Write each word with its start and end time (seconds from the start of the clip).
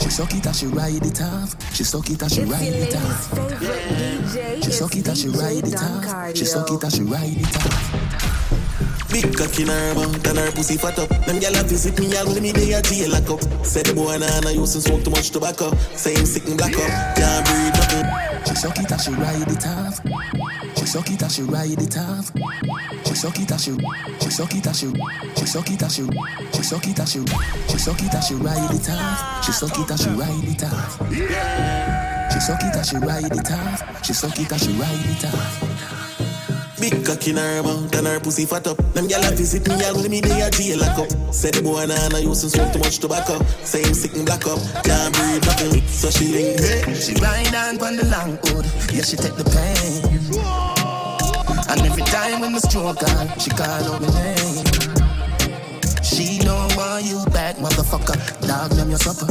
She 0.00 0.10
suck 0.10 0.34
it 0.34 0.46
as 0.46 0.58
she 0.58 0.66
ride 0.66 1.04
it 1.04 1.20
off. 1.22 1.74
She 1.74 1.84
suck 1.84 2.10
it 2.10 2.22
as 2.22 2.34
she 2.34 2.42
ride 2.42 2.62
it 2.62 2.96
off. 2.96 4.62
She 4.62 4.70
suck 4.70 4.96
it 4.96 5.08
as 5.08 5.20
she 5.20 5.28
ride 5.28 5.66
it 5.66 5.76
off. 5.76 6.36
She 6.36 6.44
suck 6.44 6.70
it 6.70 6.84
as 6.84 6.94
she 6.94 7.02
ride 7.02 7.36
it 7.36 7.56
off. 7.56 7.98
Big 9.10 9.34
cock 9.36 9.58
in 9.58 9.68
her 9.68 9.94
mouth 9.94 10.26
and 10.26 10.38
her 10.38 10.52
pussy 10.52 10.76
fat 10.76 10.98
up. 10.98 11.08
Them 11.08 11.40
gyal 11.40 11.58
a 11.58 11.64
visit 11.64 11.98
me 11.98 12.14
all 12.16 12.26
when 12.26 12.42
me 12.42 12.52
day 12.52 12.72
a 12.72 12.82
jail 12.82 13.10
lock 13.10 13.30
up. 13.30 13.40
Say 13.64 13.82
the 13.82 13.94
boy 13.94 14.18
nah 14.18 14.40
nah 14.40 14.50
used 14.50 14.74
to 14.74 14.80
smoke 14.80 15.02
too 15.02 15.10
much 15.10 15.30
tobacco. 15.30 15.74
Say 15.96 16.14
him 16.14 16.26
sick 16.26 16.46
and 16.46 16.58
black 16.58 16.76
up, 16.76 17.16
can't 17.16 17.44
breathe 17.46 17.74
nothing. 17.74 18.44
She 18.46 18.54
suck 18.54 18.78
it 18.78 18.92
as 18.92 19.04
she 19.04 19.12
ride 19.12 19.48
it 19.48 19.66
off. 19.66 20.00
She 20.76 20.86
suck 20.86 21.10
it 21.10 21.22
as 21.22 21.34
she 21.34 21.42
ride 21.42 21.80
it 21.80 21.96
off. 21.96 22.30
She 23.08 23.14
suck 23.14 23.40
it 23.40 23.50
as 23.50 23.64
she, 23.64 23.72
she 24.20 24.30
suck 24.30 24.54
it 24.54 24.66
as 24.66 24.78
she, 24.78 24.92
she 25.36 25.46
suck 25.46 25.70
it 25.70 25.82
as 25.82 25.94
she, 25.94 26.06
she 26.52 26.62
suck 26.62 26.86
it 26.86 27.00
as 27.00 27.10
she, 27.10 27.24
she 27.70 27.78
suck 27.78 28.02
it 28.04 28.22
she 28.28 28.34
ride 28.34 28.84
it 28.84 28.92
off. 28.92 29.18
It 29.40 29.52
as 29.52 29.78
she 29.78 30.06
ride 30.08 30.44
it 30.44 30.60
off. 30.60 32.32
She 32.32 32.40
suck 32.40 32.62
it 32.62 32.76
as 32.76 32.88
she 32.88 32.96
ride 32.98 33.24
it 33.24 33.50
off. 33.50 34.04
She 34.04 34.12
suck 34.12 34.38
it 34.38 34.52
as 34.52 34.62
she 34.62 34.72
ride 34.72 35.06
it 35.06 35.24
off. 35.24 36.78
Big 36.78 37.04
cock 37.04 37.26
in 37.26 37.36
her 37.36 37.62
mouth 37.62 37.94
and 37.96 38.06
her 38.06 38.20
pussy 38.20 38.44
fat 38.44 38.66
up. 38.66 38.76
Them 38.92 39.08
gyal 39.08 39.26
a 39.26 39.34
visit 39.34 39.66
me 39.66 39.74
when 39.76 40.10
me 40.10 40.20
day 40.20 40.42
a 40.42 40.50
jail 40.50 40.78
lock 40.78 40.98
up. 40.98 41.10
Say 41.32 41.50
the 41.50 41.62
boy 41.62 41.86
nah 41.86 42.08
nah 42.08 42.18
used 42.18 42.42
to 42.42 42.50
smoke 42.50 42.72
too 42.72 42.78
much 42.78 42.98
tobacco. 42.98 43.42
Say 43.64 43.82
him 43.82 43.94
sick 43.94 44.14
and 44.14 44.26
black 44.26 44.46
up, 44.46 44.60
can't 44.84 45.14
breathe 45.14 45.44
nothing. 45.46 45.82
So 45.88 46.10
she 46.10 46.28
link 46.28 46.60
me. 46.60 46.94
She 46.94 47.14
ride 47.14 47.54
on 47.54 47.80
on 47.82 47.96
the 47.96 48.04
long 48.04 48.38
hood, 48.44 48.66
yeah 48.92 49.02
she 49.02 49.16
take 49.16 49.34
the 49.34 49.44
pain. 49.44 50.77
And 51.68 51.80
every 51.82 52.02
time 52.02 52.40
when 52.40 52.52
the 52.52 52.60
stroke 52.60 53.02
on, 53.02 53.38
she 53.38 53.50
call 53.50 53.68
out 53.68 54.00
my 54.00 54.08
name. 54.08 54.64
She 56.02 56.38
don't 56.38 56.74
want 56.76 57.04
you 57.04 57.24
back, 57.30 57.56
motherfucker. 57.56 58.16
Dog 58.46 58.70
them 58.70 58.88
your 58.88 58.98
supper. 58.98 59.28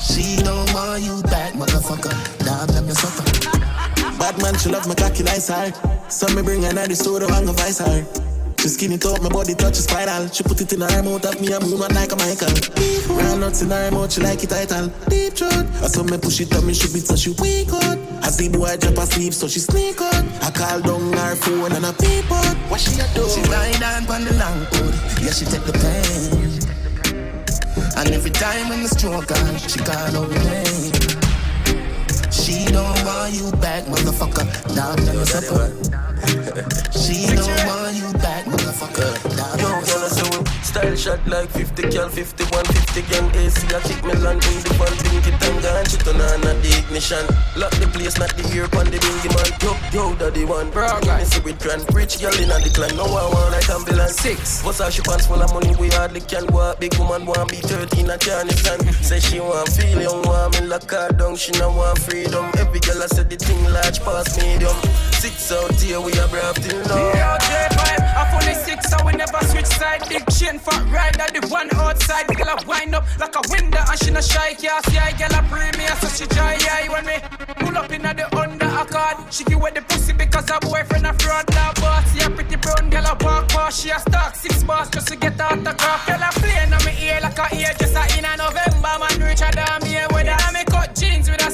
She 0.00 0.42
don't 0.42 0.72
want 0.72 1.02
you 1.02 1.22
back, 1.24 1.52
motherfucker. 1.54 2.14
Dog 2.44 2.68
them 2.68 2.86
your 2.86 2.94
supper. 2.94 3.24
Bad 4.18 4.40
man, 4.40 4.56
she 4.56 4.70
love 4.70 4.88
my 4.88 4.94
cocky 4.94 5.22
nice 5.22 5.48
hard. 5.48 5.74
So 6.10 6.26
me 6.34 6.42
bring 6.42 6.62
her 6.62 6.70
in 6.70 6.76
the 6.76 6.96
store 6.96 7.22
and 7.22 7.46
go 7.46 7.52
vice 7.52 7.78
her. 7.80 8.33
She 8.64 8.70
skin 8.70 8.92
it 8.92 9.04
up, 9.04 9.20
my 9.20 9.28
body 9.28 9.52
touch 9.54 9.74
spiral. 9.74 10.26
She 10.28 10.42
put 10.42 10.58
it 10.58 10.72
in 10.72 10.80
her 10.80 11.02
mouth, 11.02 11.26
of 11.26 11.38
me 11.38 11.52
a 11.52 11.60
one 11.60 11.92
like 11.92 12.12
a 12.12 12.16
Michael. 12.16 12.48
Round 13.14 13.40
nuts 13.40 13.60
in 13.60 13.68
her 13.68 13.90
mouth, 13.90 14.10
she 14.10 14.22
like 14.22 14.42
it 14.42 14.48
title. 14.48 14.88
Deep 15.06 15.34
throat. 15.34 15.66
I 15.84 15.88
saw 15.92 16.02
me 16.02 16.16
push 16.16 16.40
it 16.40 16.50
up, 16.54 16.64
me 16.64 16.72
she 16.72 16.88
beat 16.88 17.04
so 17.04 17.14
she 17.14 17.36
weak 17.42 17.68
out. 17.68 17.98
I 18.24 18.30
see 18.32 18.48
boy 18.48 18.74
drop 18.80 18.96
asleep, 18.96 19.34
so 19.34 19.48
she 19.48 19.60
sneak 19.60 20.00
out. 20.00 20.24
I 20.40 20.50
call 20.50 20.80
down 20.80 21.12
her 21.12 21.36
phone 21.36 21.72
and 21.72 21.84
I 21.84 21.92
peep 21.92 22.32
out. 22.32 22.56
What 22.72 22.80
she 22.80 22.98
a 22.98 23.06
do? 23.12 23.28
She 23.28 23.42
ride 23.52 23.84
on 23.84 24.08
on 24.08 24.24
the 24.24 24.32
long 24.40 24.64
hood, 24.72 24.94
yeah 25.20 25.32
she 25.36 25.44
take 25.44 25.64
the 25.68 25.76
pain. 25.84 26.56
And 28.00 28.08
every 28.16 28.30
time 28.30 28.70
when 28.70 28.82
the 28.82 28.88
stroke 28.88 29.30
on, 29.30 29.58
she 29.60 29.78
call 29.80 30.24
out 30.24 30.30
name. 30.40 30.92
She 32.32 32.64
don't 32.72 33.04
want 33.04 33.34
you 33.34 33.52
back, 33.60 33.84
motherfucker. 33.84 34.48
Never 34.74 35.26
suffer. 35.26 35.68
She 36.92 37.26
don't 37.26 37.66
want 37.66 37.96
you 37.96 38.12
back, 38.14 38.46
Dog 38.94 39.18
Yo, 39.58 39.66
girl, 39.82 40.06
I 40.06 40.08
say 40.08 40.22
we 40.30 40.46
style 40.62 40.94
shot 40.94 41.26
like 41.26 41.50
50 41.50 41.90
cal, 41.90 42.08
51, 42.08 42.64
50 42.64 43.02
gang 43.10 43.26
AC. 43.34 43.66
I 43.74 43.80
kick 43.82 44.04
me 44.06 44.14
land 44.22 44.38
in 44.46 44.62
the 44.62 44.70
van, 44.78 44.94
pink 45.02 45.26
it 45.26 45.34
and 45.34 45.90
turn 45.98 46.20
on 46.22 46.46
at 46.46 46.62
the 46.62 46.70
ignition. 46.78 47.26
Lock 47.58 47.74
the 47.82 47.90
place, 47.90 48.16
not 48.18 48.30
the 48.36 48.46
ear 48.54 48.70
on 48.78 48.86
the 48.86 48.98
bingy 49.02 49.30
man. 49.34 49.50
Yo, 49.58 49.74
yo, 49.90 50.14
daddy 50.14 50.44
one. 50.44 50.70
Bro, 50.70 51.00
guys, 51.02 51.26
see 51.26 51.40
with 51.42 51.58
grand. 51.58 51.82
Rich 51.92 52.20
girl 52.20 52.38
in 52.38 52.48
the 52.48 52.70
clan, 52.70 52.94
no 52.94 53.02
one 53.02 53.12
want 53.12 53.33
like 53.33 53.33
ambulance. 53.33 53.33
Six. 54.24 54.64
What's 54.64 54.78
her 54.78 54.90
she 54.90 55.02
pants 55.02 55.26
full 55.26 55.42
of 55.42 55.52
money, 55.52 55.76
we 55.76 55.88
hardly 55.88 56.22
can 56.22 56.46
walk. 56.46 56.80
Big 56.80 56.96
woman 56.96 57.26
want 57.26 57.50
be 57.50 57.56
13, 57.56 58.08
I 58.08 58.16
can't 58.16 58.50
stand. 58.52 58.80
Say 59.04 59.20
she 59.20 59.38
want 59.38 59.68
feel 59.68 60.00
young, 60.00 60.22
want 60.22 60.58
me 60.58 60.66
lock 60.66 60.90
her 60.92 61.10
down. 61.12 61.36
She 61.36 61.52
no 61.60 61.68
want 61.68 61.98
freedom. 61.98 62.48
Every 62.56 62.80
girl 62.80 63.02
I 63.02 63.06
said 63.08 63.28
the 63.28 63.36
thing 63.36 63.62
large 63.68 64.00
past 64.00 64.40
medium. 64.40 64.72
Six 65.20 65.52
out 65.52 65.76
here, 65.76 66.00
we 66.00 66.16
are 66.16 66.28
brave 66.28 66.54
till 66.54 66.80
now. 66.88 67.12
Yeah, 67.12 67.36
J5, 67.36 68.16
I'm 68.16 68.34
only 68.40 68.54
six, 68.64 68.88
so 68.88 68.96
we 69.04 69.12
never 69.12 69.44
switch 69.44 69.66
side. 69.66 70.08
Big 70.08 70.24
chain, 70.32 70.58
fat 70.58 70.80
rider, 70.88 71.28
the 71.38 71.46
one 71.48 71.68
outside. 71.76 72.26
Girl, 72.26 72.48
I 72.48 72.56
wind 72.64 72.94
up 72.94 73.04
like 73.20 73.36
a 73.36 73.42
window, 73.52 73.84
and 73.84 73.98
she 74.00 74.10
no 74.10 74.22
shy. 74.22 74.54
Can't 74.54 74.86
see 74.86 74.96
I 74.96 75.12
girl, 75.20 75.36
I 75.36 75.44
premier, 75.52 75.94
so 76.00 76.08
she 76.08 76.24
dry 76.32 76.56
eye 76.72 76.88
when 76.88 77.04
me 77.04 77.20
pull 77.60 77.76
up 77.76 77.92
in 77.92 78.00
the 78.00 78.24
under 78.40 78.63
accord. 78.74 79.32
She 79.32 79.44
give 79.44 79.58
away 79.58 79.70
the 79.72 79.82
pussy 79.82 80.12
because 80.12 80.48
her 80.50 80.60
boyfriend 80.60 81.06
a 81.06 81.12
fraud. 81.14 81.44
Now 81.50 81.72
boss, 81.74 82.04
yeah, 82.16 82.28
pretty 82.28 82.56
brown 82.56 82.90
girl, 82.90 83.06
I 83.06 83.14
walk 83.24 83.48
past. 83.48 83.80
She 83.82 83.90
a 83.90 83.98
stock 83.98 84.34
six 84.34 84.62
bars 84.62 84.90
just 84.90 85.08
to 85.08 85.16
get 85.16 85.40
out 85.40 85.62
the 85.64 85.72
car. 85.74 86.00
Girl, 86.06 86.22
I 86.22 86.30
playing 86.34 86.72
on 86.72 86.84
me 86.84 86.92
ear 87.06 87.20
like 87.22 87.38
a 87.38 87.46
ear 87.56 87.72
just 87.78 87.96
a 87.96 88.02
in 88.18 88.24
a 88.24 88.36
November. 88.36 88.94
Man, 89.00 89.18
Richard, 89.20 89.56
I'm 89.56 89.82
here 89.84 90.06
with 90.12 90.26
her. 90.26 90.52
Me 90.52 90.64
cut 90.64 90.94
jeans 90.94 91.30
with 91.30 91.46
a 91.46 91.50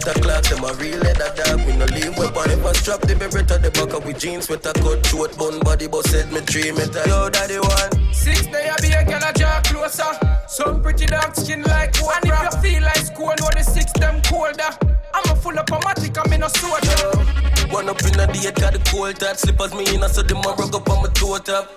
better 0.00 0.20
clock, 0.20 0.44
them 0.44 0.64
a 0.64 0.72
real 0.74 0.98
leather 0.98 1.32
dog. 1.36 1.66
We 1.66 1.76
no 1.76 1.84
leave 1.86 2.16
weapon, 2.16 2.48
never 2.48 2.74
strap 2.74 3.00
the 3.00 3.14
beretta, 3.14 3.60
the 3.60 3.70
back 3.70 3.92
of 3.94 4.04
with 4.04 4.18
jeans 4.18 4.48
with 4.48 4.66
a 4.66 4.72
cut 4.72 5.04
short 5.06 5.36
bun 5.36 5.60
body, 5.60 5.86
but 5.86 6.06
said 6.06 6.32
me 6.32 6.40
three 6.40 6.72
meter. 6.72 7.02
Yo, 7.06 7.28
daddy 7.30 7.58
one. 7.58 8.12
Six 8.12 8.46
day 8.46 8.68
I 8.68 8.76
be 8.80 8.92
a 8.92 9.04
girl 9.04 9.22
a 9.22 9.32
draw 9.32 9.60
closer. 9.62 10.12
Some 10.48 10.82
pretty 10.82 11.06
dark 11.06 11.34
skin 11.34 11.62
like 11.62 11.96
one. 12.02 12.16
And 12.22 12.32
if 12.32 12.54
you 12.54 12.60
feel 12.60 12.82
like 12.82 13.04
school, 13.04 13.34
know 13.38 13.50
the 13.52 13.62
six 13.62 13.92
them 13.92 14.20
colder. 14.22 14.72
I'm 15.12 15.24
a 15.30 15.36
full 15.36 15.58
up 15.58 15.70
of 15.72 15.82
matic, 15.82 16.16
I'm 16.16 16.32
in 16.32 16.42
a 16.42 16.48
soldier. 16.48 17.72
One 17.72 17.88
up 17.88 18.02
in 18.02 18.12
the 18.12 18.26
head, 18.26 18.54
got 18.56 18.72
the 18.72 18.80
cold 18.90 19.16
top 19.16 19.36
slippers, 19.36 19.74
me 19.74 19.94
in 19.94 20.02
a 20.02 20.08
so 20.08 20.22
them 20.22 20.38
a 20.38 20.54
rug 20.54 20.74
up 20.74 20.88
on 20.88 21.02
my 21.02 21.08
toe 21.12 21.38
top. 21.38 21.68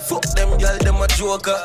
Fuck 0.00 0.22
them 0.34 0.56
gal, 0.58 0.78
them 0.78 0.96
a 0.96 1.08
joker. 1.08 1.58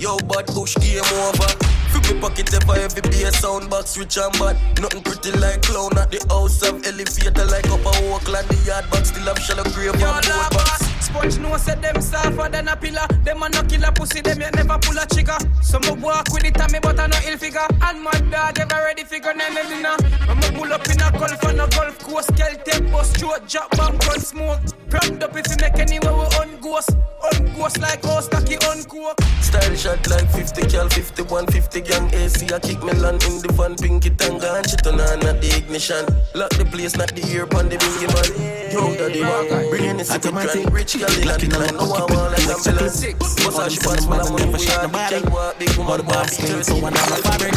Yo, 0.00 0.16
bad 0.32 0.46
bush 0.56 0.74
game 0.76 1.04
over. 1.28 1.52
Free 1.92 2.00
me 2.00 2.20
pocket 2.20 2.48
ever 2.54 2.72
every 2.72 3.02
be 3.02 3.22
a 3.22 3.32
sound 3.32 3.68
box 3.68 3.98
rich 3.98 4.16
and 4.16 4.32
bad. 4.40 4.56
Nothing 4.80 5.02
pretty 5.02 5.30
like 5.36 5.60
clown 5.60 5.92
at 5.98 6.10
the 6.10 6.24
house 6.32 6.62
of 6.64 6.80
elevator 6.86 7.44
like 7.44 7.68
up 7.68 7.84
a 7.84 7.92
Oakland. 8.08 8.48
The 8.48 8.56
yard 8.64 8.88
box 8.88 9.10
still 9.12 9.28
have 9.28 9.38
shallow 9.38 9.64
grave 9.76 9.92
and 9.92 10.00
board 10.00 10.24
box. 10.56 10.88
Sponge 11.04 11.38
no 11.40 11.54
said 11.58 11.82
them 11.82 12.00
softer 12.00 12.48
than 12.48 12.68
a 12.68 12.76
pillar. 12.76 13.04
Them 13.28 13.42
a 13.42 13.48
no 13.50 13.60
killer 13.68 13.92
pussy, 13.92 14.22
them 14.22 14.40
yet 14.40 14.54
never 14.56 14.78
pull 14.80 14.96
a 14.96 15.04
trigger. 15.04 15.36
Some 15.60 15.84
a 15.84 15.92
walk 15.92 16.32
with 16.32 16.48
it 16.48 16.58
and 16.58 16.72
me 16.72 16.78
but 16.80 16.98
I 16.98 17.06
no 17.06 17.18
ill 17.28 17.36
figure. 17.36 17.68
And 17.84 18.00
my 18.00 18.16
dog 18.32 18.58
ever 18.58 18.80
ready 18.80 19.04
figure 19.04 19.34
none 19.36 19.52
of 19.52 19.68
dinner. 19.68 20.00
I'ma 20.24 20.48
pull 20.56 20.72
up 20.72 20.88
in 20.88 20.96
a 20.96 21.12
golf 21.12 21.44
on 21.44 21.60
a 21.60 21.68
golf 21.68 21.98
course. 22.00 22.32
Take 22.32 22.88
bus, 22.88 23.12
throat, 23.20 23.44
drop 23.46 23.68
bomb, 23.76 23.98
gun 23.98 24.20
smoke. 24.20 24.64
Brand 24.88 25.22
up 25.22 25.36
if 25.36 25.44
you 25.44 25.60
make 25.60 25.76
anywhere 25.76 26.16
we 26.16 26.24
on 26.40 26.49
ghost. 26.60 26.90
On 27.22 27.44
ghost 27.56 27.78
like 27.80 28.04
house, 28.04 28.28
cocky 28.28 28.56
on 28.68 28.82
coke. 28.84 29.20
Style 29.40 29.74
shot 29.76 30.08
like 30.08 30.28
50 30.30 30.62
cal, 30.68 30.88
51, 30.88 31.46
50 31.46 31.80
gang 31.80 32.14
AC. 32.14 32.46
I 32.52 32.58
kick 32.60 32.82
me 32.82 32.92
land 32.92 33.22
in 33.24 33.40
the 33.42 33.52
van, 33.52 33.76
pinky 33.76 34.08
it 34.08 34.20
and 34.22 34.40
gone. 34.40 34.64
She 34.64 34.76
turn 34.76 35.00
on 35.00 35.24
at 35.26 35.40
the 35.40 35.54
ignition. 35.56 36.04
Lock 36.34 36.50
the 36.50 36.64
place, 36.64 36.96
not 36.96 37.14
the 37.14 37.22
ear 37.32 37.44
on 37.56 37.68
the 37.68 37.76
bingy 37.76 38.08
man. 38.08 38.28
Yo, 38.72 38.94
daddy 38.96 39.20
one. 39.22 39.70
Bring 39.70 39.84
in 39.84 39.96
the 39.96 40.04
second 40.04 40.36
Automatic. 40.36 40.62
grand. 40.62 40.72
Rich 40.72 40.98
girl 40.98 41.10
in 41.10 41.26
the 41.26 41.48
clan. 41.50 41.74
No 41.76 41.86
one 41.88 42.00
want 42.08 42.32
like 42.32 42.44
I'm 42.44 42.56
ambulance. 42.56 42.94
Six. 42.94 43.16
What's 43.44 43.58
all 43.58 43.68
she 43.68 43.78
pants, 43.80 44.06
man? 44.06 44.20
I'm 44.20 44.32
money, 44.32 44.44
we 44.46 44.52
are 44.52 44.86
the 44.86 44.98
can 45.10 45.32
walk. 45.32 45.58
Big 45.58 45.70
woman, 45.76 45.86
want 45.86 46.02
be 46.06 46.12
Basket, 46.12 46.64
so 46.64 46.74
13. 46.78 46.82
one 46.82 46.92
dollar 46.92 47.20
fabric. 47.24 47.54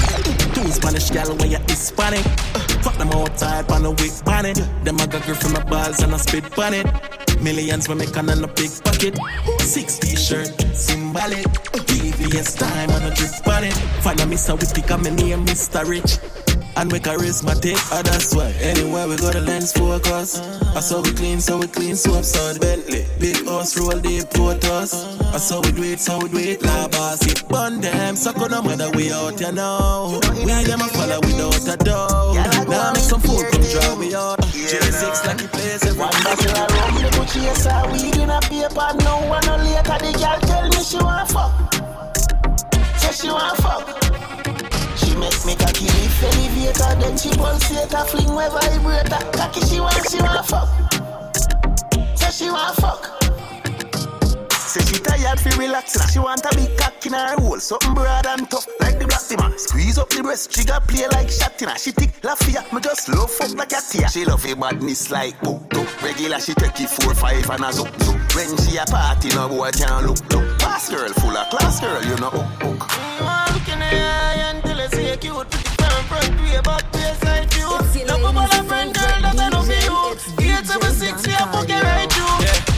Two 0.55 0.67
Spanish 0.71 1.09
gal 1.11 1.35
when 1.37 1.51
you 1.51 1.59
Hispanic. 1.67 2.25
Fuck 2.83 2.97
them 2.97 3.11
outside 3.13 3.69
on 3.71 3.83
the 3.83 3.91
wick 3.91 4.11
bonnet. 4.25 4.59
Them 4.83 4.99
a 4.99 5.07
got 5.07 5.23
grip 5.23 5.37
from 5.37 5.53
my 5.53 5.63
balls 5.63 5.99
and 6.01 6.13
I 6.13 6.17
spit 6.17 6.57
on 6.57 6.73
it. 6.73 6.87
Millions 7.41 7.87
we 7.89 7.95
make 7.95 8.15
on 8.17 8.29
a 8.29 8.47
big 8.47 8.71
pocket. 8.83 9.17
Six 9.59 9.99
t-shirt, 9.99 10.49
symbolic. 10.75 11.45
VVS 12.03 12.57
time 12.57 12.89
and 12.89 13.05
a 13.05 13.15
drip 13.15 13.47
on 13.47 13.63
it. 13.63 13.73
Find 14.03 14.19
a 14.19 14.23
Mr. 14.23 14.57
Whippy, 14.57 14.85
come 14.87 15.05
in 15.05 15.15
name 15.15 15.45
Mr. 15.45 15.87
Rich. 15.87 16.42
And 16.75 16.91
we 16.91 16.99
charismatic, 16.99 17.77
oh 17.91 18.01
that's 18.01 18.33
why. 18.33 18.51
Anywhere 18.59 19.07
we 19.07 19.15
go 19.15 19.31
the 19.31 19.41
lens 19.41 19.71
focus. 19.71 20.39
Ah, 20.41 20.77
I 20.77 20.79
saw 20.79 21.01
we 21.01 21.11
clean, 21.13 21.39
so 21.39 21.57
we 21.57 21.67
clean 21.67 21.95
soap 21.95 22.25
son 22.25 22.57
Bentley, 22.57 23.05
big 23.19 23.45
house, 23.45 23.77
roll 23.77 23.99
deep 23.99 24.25
photos 24.33 24.93
I 24.93 25.35
ah, 25.35 25.37
saw 25.37 25.61
we 25.61 25.71
do 25.71 25.83
it, 25.83 25.99
so 25.99 26.17
we 26.17 26.29
do 26.29 26.37
it 26.39 26.63
La 26.63 26.87
boss, 26.87 27.21
it 27.27 27.47
bun 27.47 27.79
them 27.79 28.15
Suck 28.15 28.37
on 28.37 28.51
no 28.51 28.61
matter 28.63 28.89
we 28.97 29.11
out, 29.11 29.39
you 29.39 29.51
know. 29.51 30.19
We 30.33 30.45
them 30.45 30.81
a 30.81 30.87
follow 30.89 31.19
without 31.21 31.67
a 31.67 31.77
doubt. 31.77 32.67
Now 32.67 32.91
make 32.93 33.03
some 33.03 33.21
food, 33.21 33.45
come 33.51 33.61
draw 33.69 33.95
me 33.95 34.15
out. 34.15 34.39
J6 34.39 35.27
like 35.27 35.37
the 35.37 35.47
place, 35.49 35.85
every 35.85 35.99
One 35.99 36.09
of 36.09 36.25
rum, 36.25 36.95
the 36.95 37.09
Gucci 37.13 37.43
yes, 37.43 37.67
I 37.67 37.85
weed 37.91 38.17
in 38.17 38.29
a 38.29 38.39
paper. 38.41 38.89
No 39.03 39.21
one 39.29 39.45
no 39.45 39.57
later, 39.57 39.97
the 40.01 40.11
girl 40.17 40.39
tell 40.41 40.67
me 40.69 40.83
she 40.83 40.97
want 40.97 41.29
fuck. 41.29 41.53
Say 42.97 43.11
she 43.11 43.27
want 43.29 43.57
fuck. 43.57 43.82
She 45.23 45.47
make 45.47 45.57
me 45.57 45.65
cocky 45.65 45.85
lift 45.85 46.23
elevator, 46.23 46.99
then 46.99 47.17
she 47.17 47.29
pulsate 47.29 47.93
a 47.93 48.03
fling 48.03 48.35
with 48.35 48.51
vibrator. 48.51 49.31
Cocky 49.31 49.61
she 49.61 49.79
want, 49.79 49.95
she 50.09 50.19
want 50.19 50.45
fuck. 50.45 50.67
Say 52.17 52.31
she 52.31 52.51
want 52.51 52.75
fuck. 52.75 53.23
Say 54.51 54.81
she 54.83 54.99
tired 55.01 55.39
fi 55.39 55.55
relax. 55.57 56.11
She 56.11 56.19
want 56.19 56.45
a 56.45 56.55
big 56.55 56.77
cock 56.77 57.05
in 57.05 57.13
her 57.13 57.39
hole, 57.39 57.59
something 57.59 57.93
broad 57.93 58.25
and 58.25 58.49
tough 58.51 58.67
like 58.81 58.99
the 58.99 59.07
black 59.07 59.23
man. 59.39 59.57
Squeeze 59.57 59.97
up 59.97 60.09
the 60.09 60.23
breast, 60.23 60.53
she 60.53 60.65
got 60.65 60.85
play 60.87 61.07
like 61.07 61.27
shatina. 61.27 61.77
She 61.77 61.93
tick 61.93 62.19
lafia, 62.21 62.61
me 62.73 62.81
just 62.81 63.07
love 63.07 63.31
fuck 63.31 63.55
like 63.55 63.71
a 63.71 63.79
tia. 63.79 64.09
She 64.09 64.25
love 64.25 64.45
a 64.45 64.55
badness 64.55 65.09
like 65.09 65.39
book. 65.41 65.61
Regular 66.01 66.39
she 66.39 66.53
take 66.55 66.81
it 66.81 66.89
four 66.89 67.13
five 67.13 67.49
and 67.49 67.63
a 67.63 67.71
zoop 67.71 67.87
zoop. 68.01 68.35
when 68.35 68.57
she 68.57 68.75
a 68.75 68.85
party, 68.85 69.29
no 69.29 69.47
boy 69.47 69.71
can't 69.71 70.05
look, 70.05 70.19
look. 70.33 70.59
Pass 70.59 70.89
girl, 70.89 71.07
full 71.13 71.37
of 71.37 71.49
class 71.49 71.79
girl, 71.79 72.03
you 72.03 72.17
know, 72.17 72.29
hook, 72.29 72.61
hook. 72.61 72.89
Mm, 72.89 73.43
in 73.73 74.32
the 75.15 75.27
eye 75.27 75.41
until 75.41 75.41
I 75.41 75.45
see 75.45 75.45
a 75.45 75.45
cute. 75.45 75.49
Put 75.49 75.49
the 75.51 75.73
front, 75.83 76.07
front, 76.07 76.41
way 76.41 76.61
back, 76.61 76.91
place 76.91 77.23
like 77.23 77.55
you. 77.55 78.05
No 78.07 78.17
bubble 78.19 78.41
a 78.41 78.63
friend, 78.63 78.93
girl, 78.93 79.21
that 79.21 79.39
I 79.39 79.49
know 79.49 79.61
for 79.61 79.71
you. 79.71 80.49
Eight, 80.49 80.65
seven, 80.65 80.91
six, 80.91 81.27
yeah, 81.27 81.51
fuck 81.51 81.69
it 81.69 81.83
right, 81.83 82.15
you. 82.15 82.45
Yeah 82.45 82.73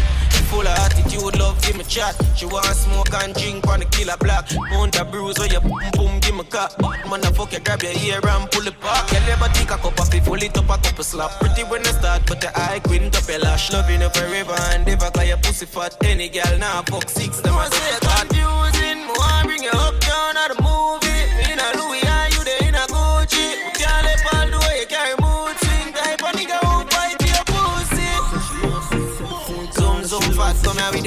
full 0.55 0.67
of 0.67 0.79
attitude, 0.79 1.35
love, 1.39 1.61
give 1.61 1.77
me 1.77 1.83
chat. 1.83 2.15
She 2.35 2.45
want 2.45 2.65
smoke 2.65 3.13
and 3.23 3.33
drink 3.35 3.67
on 3.67 3.79
the 3.79 3.85
killer 3.85 4.17
block. 4.17 4.47
Mount 4.71 4.95
a 4.95 5.03
bruise 5.03 5.39
or 5.39 5.47
you 5.47 5.59
boom 5.59 5.83
boom, 5.97 6.19
give 6.19 6.35
me 6.35 6.43
cut. 6.43 6.71
Man, 6.81 7.25
I 7.25 7.31
fuck 7.35 7.51
you, 7.51 7.59
grab 7.59 7.83
your 7.83 7.91
ear 7.91 8.21
and 8.23 8.49
pull 8.51 8.67
it 8.67 8.79
back. 8.79 9.11
You 9.11 9.19
never 9.27 9.49
take 9.53 9.71
a 9.71 9.77
cup 9.77 9.99
of 9.99 10.13
it, 10.13 10.23
full 10.23 10.41
it 10.41 10.57
up 10.57 10.69
a 10.69 10.77
cup 10.77 10.99
of 10.99 11.05
slap. 11.05 11.31
Pretty 11.39 11.63
when 11.63 11.81
I 11.81 11.91
start, 11.91 12.21
but 12.27 12.39
the 12.41 12.49
eye 12.57 12.79
quint 12.79 13.15
up 13.15 13.27
your 13.27 13.39
lash. 13.39 13.71
Loving 13.73 14.01
you 14.01 14.09
forever 14.09 14.55
and 14.71 14.87
ever, 14.87 15.11
cause 15.11 15.27
your 15.27 15.37
pussy 15.37 15.65
fat. 15.65 15.97
Any 16.03 16.29
girl 16.29 16.57
now 16.57 16.83
fuck 16.83 17.09
six, 17.09 17.41
them 17.41 17.55
I 17.55 17.67
say 17.69 17.99
confusing. 18.07 18.99
More 19.07 19.43
bring 19.43 19.63
you 19.63 19.75
up, 19.85 19.95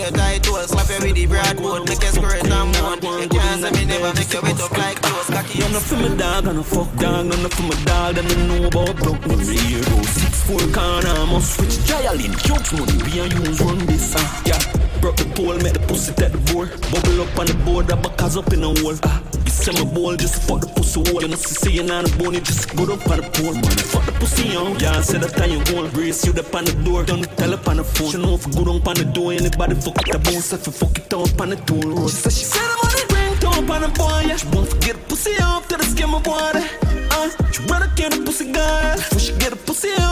your 0.08 0.18
tight 0.18 0.42
toes. 0.42 0.70
Slap 0.70 0.88
you 0.88 1.06
with 1.06 1.14
the 1.14 1.26
broad 1.26 1.88
make 1.88 2.02
you 2.02 2.12
squirt 2.12 2.42
and 2.42 2.48
moan. 2.48 3.22
You 3.22 3.28
can't 3.28 3.60
say 3.62 3.70
me 3.72 3.84
never 3.84 4.12
make 4.14 4.32
you 4.32 4.40
wet 4.42 4.60
up 4.60 4.72
like 4.72 5.00
clothes. 5.02 5.28
Cocky, 5.28 5.62
I'm 5.62 5.72
not 5.72 5.82
for 5.82 5.96
my 5.96 6.08
dog, 6.16 6.46
I'm 6.46 6.56
not 6.56 6.66
fuck 6.66 6.90
dog. 6.96 7.32
I'm 7.32 7.42
not 7.42 7.52
for 7.52 7.62
my 7.62 7.84
dog, 7.84 8.14
them 8.14 8.26
don't 8.26 8.48
know 8.48 8.66
about 8.68 8.96
broke 8.96 9.22
here 9.48 9.84
go 9.84 10.02
six 10.02 10.42
four 10.44 10.60
corner, 10.72 11.26
must 11.26 11.56
switch 11.56 11.76
Gialin. 11.88 12.32
Jokes 12.44 12.72
money, 12.72 12.96
we 13.04 13.20
and 13.20 13.32
use 13.32 13.60
run 13.60 13.78
this, 13.86 14.14
uh, 14.14 14.42
yeah. 14.46 14.60
Broke 15.00 15.16
the 15.16 15.26
pole, 15.34 15.56
make 15.58 15.74
the 15.74 15.80
pussy 15.86 16.12
take 16.14 16.32
the 16.32 16.38
board. 16.52 16.70
Bubble 16.90 17.22
up 17.22 17.38
on 17.38 17.46
the 17.46 17.54
board, 17.64 17.86
that 17.88 18.02
back 18.02 18.20
up 18.22 18.52
in 18.52 18.60
the 18.60 18.68
hole. 18.68 18.98
Ah, 19.04 19.22
send 19.58 19.78
my 19.78 19.84
ball 19.92 20.16
just 20.16 20.42
fuck 20.42 20.60
the 20.60 20.68
pussy 20.68 21.00
wall. 21.00 21.24
And 21.24 21.34
I 21.34 21.36
see 21.36 21.72
you 21.72 21.82
on 21.82 22.04
the 22.04 22.12
bone, 22.18 22.34
you 22.34 22.40
just 22.40 22.74
go 22.76 22.84
up 22.84 23.06
on 23.10 23.18
the 23.18 23.26
pole, 23.34 23.54
man. 23.54 23.76
Fuck 23.92 24.06
the 24.06 24.12
pussy 24.12 24.56
on. 24.56 24.78
Yeah, 24.78 24.98
I 24.98 25.00
said 25.02 25.20
that 25.22 25.34
time 25.34 25.50
you 25.50 25.62
won't 25.74 25.92
brace 25.92 26.24
you 26.26 26.32
up 26.32 26.54
on 26.54 26.64
the 26.64 26.74
door. 26.84 27.04
Don't 27.04 27.24
tell 27.36 27.54
up 27.54 27.66
on 27.68 27.76
the 27.78 27.84
phone. 27.84 28.10
She 28.10 28.18
know 28.18 28.34
if 28.34 28.46
you 28.46 28.52
go 28.52 28.64
down 28.64 28.80
on 28.86 28.96
the 28.96 29.04
door, 29.04 29.32
anybody 29.32 29.74
fuck 29.74 29.98
it, 30.06 30.12
the 30.12 30.18
bone, 30.18 30.42
if 30.42 30.66
you 30.66 30.72
fuck 30.72 30.98
it 30.98 31.12
up 31.12 31.40
on 31.40 31.48
the 31.50 31.56
toll 31.68 31.82
road. 31.82 32.10
She 32.10 32.16
said 32.22 32.32
she 32.32 32.44
said 32.44 32.62
I'm 32.62 32.80
on 32.86 32.92
the 32.96 33.04
ring, 33.14 33.34
don't 33.40 33.70
on 33.70 33.80
the 33.82 33.90
boy, 33.98 34.22
yeah. 34.28 34.36
She 34.36 34.46
won't 34.54 34.68
forget 34.68 34.94
the 34.96 35.02
pussy 35.10 35.34
off 35.42 35.68
to 35.68 35.76
the 35.76 35.84
skin 35.84 36.14
of 36.14 36.26
water. 36.26 36.64
Uh, 37.10 37.28
she 37.52 37.62
rather 37.66 37.90
get 37.96 38.16
a 38.16 38.22
pussy 38.22 38.52
guy 38.52 38.96
before 38.96 39.18
she 39.18 39.32
get 39.38 39.52
a 39.52 39.56
pussy 39.56 39.90
off 39.98 40.07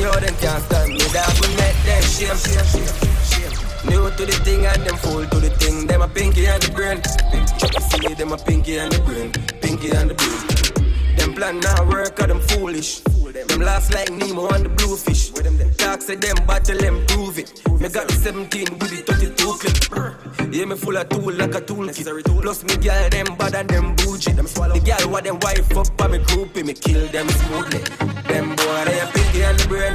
yo, 0.00 0.10
them 0.12 0.34
can't 0.40 0.62
stand 0.64 0.92
me. 0.92 0.98
That 1.12 1.30
we 1.40 1.48
make 1.56 1.78
them 1.84 2.02
shame. 2.02 2.38
New 3.88 4.10
to 4.10 4.26
the 4.26 4.32
thing 4.44 4.66
and 4.66 4.82
them 4.84 4.96
fool 4.96 5.24
to 5.26 5.38
the 5.40 5.50
thing. 5.50 5.86
Them 5.86 6.02
a 6.02 6.08
pinky 6.08 6.46
and 6.46 6.62
the 6.62 6.70
brain. 6.72 7.02
See 7.90 8.14
them 8.14 8.32
a 8.32 8.36
pinky 8.36 8.78
and 8.78 8.92
the 8.92 9.00
brain. 9.02 9.32
Pinky 9.60 9.90
and 9.90 10.10
the 10.10 10.14
brain. 10.14 11.16
Them 11.16 11.34
plan 11.34 11.60
now 11.60 11.84
work, 11.88 12.20
or 12.20 12.26
them 12.26 12.40
foolish. 12.40 13.00
Them 13.00 13.60
last 13.60 13.92
like 13.94 14.10
Nemo 14.10 14.48
and 14.48 14.64
the 14.64 14.68
bluefish. 14.70 15.30
Talk 15.76 16.02
say 16.02 16.16
them 16.16 16.36
battle 16.46 16.78
them 16.78 17.04
prove 17.06 17.38
it. 17.38 17.62
Me 17.80 17.88
got 17.88 18.08
the 18.08 18.14
17 18.14 18.78
with 18.78 18.90
the 18.90 19.02
32 19.06 19.54
clip. 19.62 20.52
Yeah, 20.52 20.64
me 20.64 20.74
full 20.74 20.96
of 20.96 21.08
tool 21.08 21.32
like 21.32 21.54
a 21.54 21.60
toolkit. 21.60 22.42
Plus 22.42 22.64
me 22.64 22.76
girl 22.76 23.08
them 23.08 23.36
bad 23.38 23.54
and 23.54 23.68
them 23.68 23.94
bougie. 23.94 24.32
The 24.32 24.82
girl 24.82 25.10
what 25.12 25.22
them 25.22 25.38
wife 25.40 25.76
up 25.76 25.96
by 25.96 26.08
me 26.08 26.18
groupie. 26.18 26.66
Me 26.66 26.74
kill 26.74 27.06
them 27.08 27.28
smoothly. 27.28 27.78
Them 28.26 28.56
boy 28.56 28.84
they 28.84 28.98
a 28.98 29.06
pinky 29.14 29.44
and 29.44 29.58
the 29.58 29.68
brain. 29.68 29.94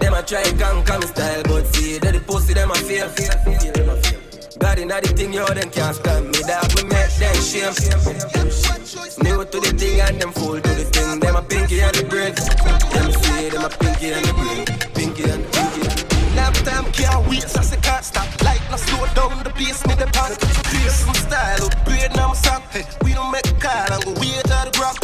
Them 0.00 0.14
a 0.14 0.22
try 0.22 0.42
conquer 0.58 0.98
me 0.98 1.06
style, 1.06 1.42
but 1.44 1.66
see 1.70 1.98
that 1.98 2.12
the 2.12 2.20
pussy 2.20 2.52
them 2.52 2.70
a 2.70 2.74
feel, 2.74 3.08
feel, 3.10 3.30
feel, 3.46 3.72
them 3.72 4.02
feel. 4.02 4.20
God 4.58 4.78
inna 4.78 5.00
the 5.00 5.08
thing, 5.14 5.32
yo, 5.32 5.46
them 5.46 5.70
can't 5.70 5.94
stand 5.94 6.26
me. 6.34 6.42
Dog, 6.42 6.66
we 6.74 6.82
make 6.90 7.14
them 7.14 7.36
shame. 7.46 7.70
New 9.22 9.38
to 9.38 9.58
the 9.62 9.70
thing 9.78 10.00
and 10.00 10.20
them 10.20 10.32
fool 10.32 10.58
to 10.58 10.72
the 10.74 10.84
thing. 10.90 11.20
Them 11.20 11.36
a 11.36 11.42
pinky 11.42 11.80
and 11.80 11.94
the 11.94 12.02
brain. 12.10 12.34
Them 12.90 13.12
see 13.22 13.48
them 13.50 13.62
a 13.62 13.68
pinky 13.70 14.10
and 14.10 14.24
the 14.26 14.32
brain. 14.34 14.66
Pinky 14.66 14.74
and 14.74 14.82
the 14.82 14.90
pinky 14.94 15.30
and 15.30 15.44
the 15.44 15.53
Last 15.53 15.53
time 16.64 16.90
can't 16.92 17.28
wait, 17.28 17.42
so 17.42 17.60
I 17.60 17.80
can't 17.80 18.04
stop. 18.04 18.26
Like 18.42 18.62
no 18.70 18.76
slow 18.76 19.06
down 19.14 19.42
the 19.44 19.50
bass, 19.50 19.86
me 19.86 19.94
the 19.94 20.06
pan. 20.06 20.32
Face 20.70 21.04
some 21.04 21.14
style, 21.14 21.66
upgrade 21.66 22.14
now 22.16 22.32
song. 22.32 22.62
Hey, 22.70 22.84
we 23.04 23.12
don't 23.12 23.30
make 23.30 23.46
a 23.46 23.54
call 23.54 23.92
and 23.92 24.04
go 24.04 24.12
wait 24.20 24.50
out 24.50 24.72
the 24.72 24.78
graph. 24.78 25.03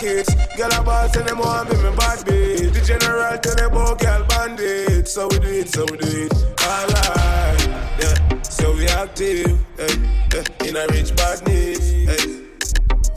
Kids. 0.00 0.34
Girl 0.56 0.72
a 0.72 0.82
boss 0.82 1.14
and 1.16 1.28
them 1.28 1.38
want 1.38 1.70
me 1.70 1.76
my 1.82 1.94
bad 1.94 2.18
bitch. 2.26 2.72
The 2.72 2.80
general 2.80 3.36
tell 3.38 3.54
them 3.54 3.72
about 3.72 4.00
girl 4.00 4.24
bandit. 4.24 5.06
So 5.06 5.28
we 5.28 5.38
do 5.38 5.48
it, 5.48 5.68
so 5.68 5.84
we 5.90 5.96
do 5.98 6.08
it. 6.24 6.32
Alright, 6.64 7.68
yeah. 8.00 8.42
So 8.42 8.72
we 8.74 8.86
active 8.88 9.58
eh, 9.78 9.96
eh, 10.36 10.66
in 10.68 10.76
a 10.76 10.86
rich 10.88 11.14
badness. 11.14 11.84
Eh, 12.12 12.26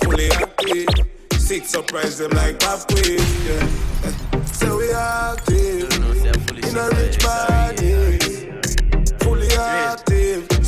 fully 0.03 0.29
active. 0.31 0.89
Six 1.31 1.69
surprise 1.69 2.17
them 2.17 2.31
like 2.31 2.59
pop 2.59 2.87
quiz. 2.87 3.23
Yeah. 3.47 3.67
So 4.51 4.77
we 4.77 4.91
active 4.91 5.93
in 5.93 6.77
a 6.77 6.89
rich 6.99 7.17
badness. 7.19 8.02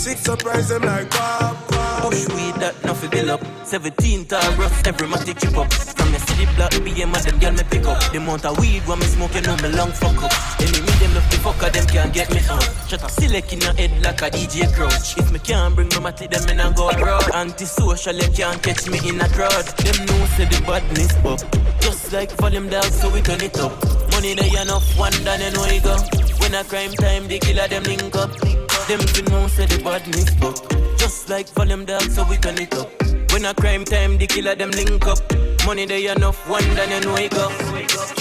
Six 0.05 0.21
surprise 0.21 0.69
them 0.69 0.83
like 0.83 1.09
pop. 1.09 1.67
pop. 1.67 2.03
Push 2.03 2.27
weed 2.29 2.53
that 2.61 2.75
nothing 2.85 3.09
build 3.09 3.29
up. 3.29 3.41
17 3.65 4.25
tall 4.25 4.51
rough, 4.53 4.85
every 4.85 5.07
matic 5.07 5.41
chip 5.41 5.57
up. 5.57 5.73
From 5.73 6.11
the 6.13 6.19
city 6.19 6.45
block, 6.55 6.69
BM 6.85 7.09
and 7.09 7.25
them 7.25 7.39
girl 7.39 7.53
me 7.53 7.63
pick 7.71 7.87
up. 7.87 7.97
The 8.11 8.19
amount 8.19 8.45
of 8.45 8.59
weed 8.59 8.85
when 8.85 8.99
me 8.99 9.05
smoke, 9.07 9.33
you 9.33 9.41
know 9.41 9.57
me 9.57 9.69
long 9.69 9.89
fuck 9.93 10.21
up. 10.21 10.29
Enemy 10.61 10.93
them 11.01 11.15
love 11.15 11.25
the 11.33 11.37
fucker, 11.41 11.73
them 11.73 11.87
can't 11.87 12.13
get 12.13 12.29
me 12.29 12.37
out. 12.53 12.69
Shut 12.85 13.01
a 13.01 13.09
select 13.09 13.51
in 13.51 13.61
your 13.61 13.73
head 13.73 13.99
like 14.03 14.21
a 14.21 14.29
DJ 14.29 14.71
crouch. 14.75 15.17
If 15.17 15.31
me 15.31 15.39
can't 15.39 15.73
bring 15.73 15.87
me 15.87 15.97
matic, 15.97 16.29
them 16.29 16.45
in 16.53 16.59
a 16.61 16.71
go 16.71 16.87
abroad. 16.87 17.33
Antisocial, 17.33 18.13
you 18.13 18.29
can't 18.29 18.61
catch 18.61 18.87
me 18.87 19.01
in 19.09 19.19
a 19.19 19.27
crowd. 19.29 19.65
Them 19.81 20.05
know 20.05 20.21
say 20.37 20.45
the 20.45 20.61
badness 20.69 21.17
up. 21.25 21.41
Just 21.81 22.13
like 22.13 22.29
volume 22.37 22.69
down, 22.69 22.85
so 22.93 23.09
we 23.09 23.23
turn 23.23 23.41
it 23.41 23.57
up. 23.57 23.73
Money 24.11 24.35
they 24.35 24.53
enough, 24.53 24.85
one 24.99 25.17
done 25.25 25.41
and 25.41 25.57
we 25.65 25.81
go. 25.81 25.97
When 26.37 26.53
a 26.53 26.63
crime 26.63 26.93
time, 26.93 27.27
the 27.27 27.39
killer 27.39 27.67
them 27.67 27.81
link 27.89 28.13
up. 28.13 28.64
Them 28.87 28.99
fi 28.99 29.21
know 29.31 29.47
say 29.47 29.65
the 29.65 29.81
badness 29.83 30.29
up. 30.43 30.55
Just 30.99 31.27
like 31.27 31.49
volume 31.49 31.85
down, 31.85 32.07
so 32.11 32.23
we 32.29 32.37
turn 32.37 32.59
it 32.59 32.71
up. 32.77 32.91
When 33.31 33.45
a 33.45 33.53
crime 33.55 33.83
time, 33.83 34.19
the 34.19 34.27
killer 34.27 34.53
them 34.53 34.69
link 34.69 35.07
up. 35.07 35.17
Money 35.65 35.87
they 35.87 36.05
enough, 36.05 36.47
one 36.47 36.63
done 36.75 36.91
and 36.91 37.05
we 37.13 37.27
go. 37.29 37.49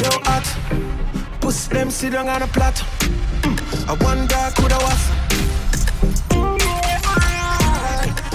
Yo, 0.00 0.08
hot. 0.24 0.46
Push 1.42 1.66
them 1.66 1.90
sit 1.90 2.12
down 2.12 2.30
on 2.30 2.40
a 2.40 2.46
plot. 2.46 2.76
Mm, 3.42 3.58
I 3.90 3.92
wonder 4.02 4.52
could 4.56 4.72
I 4.72 4.78
was. 4.86 5.02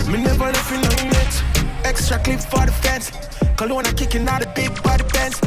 Me 0.07 0.21
never 0.21 0.45
left 0.45 0.71
in 0.71 0.81
no 0.81 0.89
net. 1.09 1.43
Extra 1.83 2.19
clip 2.19 2.41
for 2.41 2.63
the 2.63 2.71
fence. 2.71 3.11
Cologne 3.57 3.91
kicking 3.95 4.27
out 4.27 4.41
the 4.41 4.47
big 4.53 4.83
body 4.83 5.03
pants. 5.05 5.39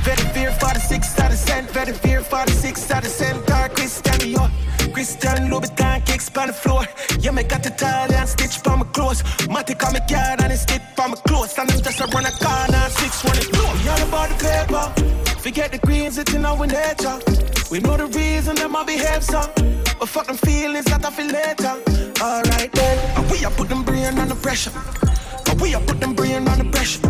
Very 0.00 0.24
fear 0.32 0.50
for 0.52 0.72
the 0.72 0.80
six 0.80 1.18
out 1.20 1.30
of 1.30 1.36
cent. 1.36 1.70
Very 1.72 1.92
fear 1.92 2.22
for 2.22 2.42
the 2.46 2.52
six 2.52 2.90
out 2.90 3.04
of 3.04 3.10
cent. 3.10 3.46
Dark 3.46 3.74
Christian 3.74 4.14
Dior. 4.14 4.50
Christian 4.94 5.48
Louboutin 5.50 5.91
kicks 6.12 6.28
on 6.36 6.46
the 6.48 6.52
floor. 6.52 6.84
Yeah, 7.20 7.32
me 7.32 7.42
got 7.42 7.64
Italian 7.64 8.26
stitch 8.26 8.58
for 8.58 8.76
my 8.76 8.84
clothes. 8.92 9.22
Matic 9.48 9.82
on 9.86 9.92
my 9.94 10.00
yard 10.08 10.42
and 10.42 10.52
it's 10.52 10.62
stick 10.62 10.82
for 10.96 11.08
my 11.08 11.16
clothes. 11.26 11.56
And 11.58 11.68
them 11.68 11.80
just 11.80 12.00
a 12.00 12.06
run 12.06 12.26
a 12.26 12.32
corner. 12.44 12.84
Six 13.00 13.24
running 13.24 13.50
low. 13.56 13.72
Y'all 13.84 14.08
about 14.08 14.28
the 14.30 14.36
paper. 14.46 14.84
Forget 15.40 15.72
the 15.72 15.78
green 15.78 16.02
things 16.02 16.16
that's 16.16 16.34
in 16.34 16.44
our 16.44 16.66
nature. 16.66 17.16
We 17.70 17.80
know 17.80 17.96
the 17.96 18.06
reason 18.06 18.56
them 18.56 18.76
I 18.76 18.84
behave 18.84 19.24
so. 19.24 19.40
But 19.98 20.08
fuck 20.08 20.26
them 20.26 20.36
feelings 20.36 20.86
that 20.86 21.04
I 21.04 21.10
feel 21.10 21.30
later. 21.40 21.74
Alright 22.20 22.72
then. 22.72 22.96
And 23.16 23.30
we 23.30 23.44
are 23.44 23.50
put 23.52 23.68
them 23.68 23.82
brain 23.82 24.18
under 24.18 24.34
pressure. 24.34 24.72
And 25.48 25.60
we 25.60 25.74
are 25.74 25.82
put 25.82 26.00
them 26.00 26.14
brain 26.14 26.46
under 26.48 26.68
pressure. 26.70 27.00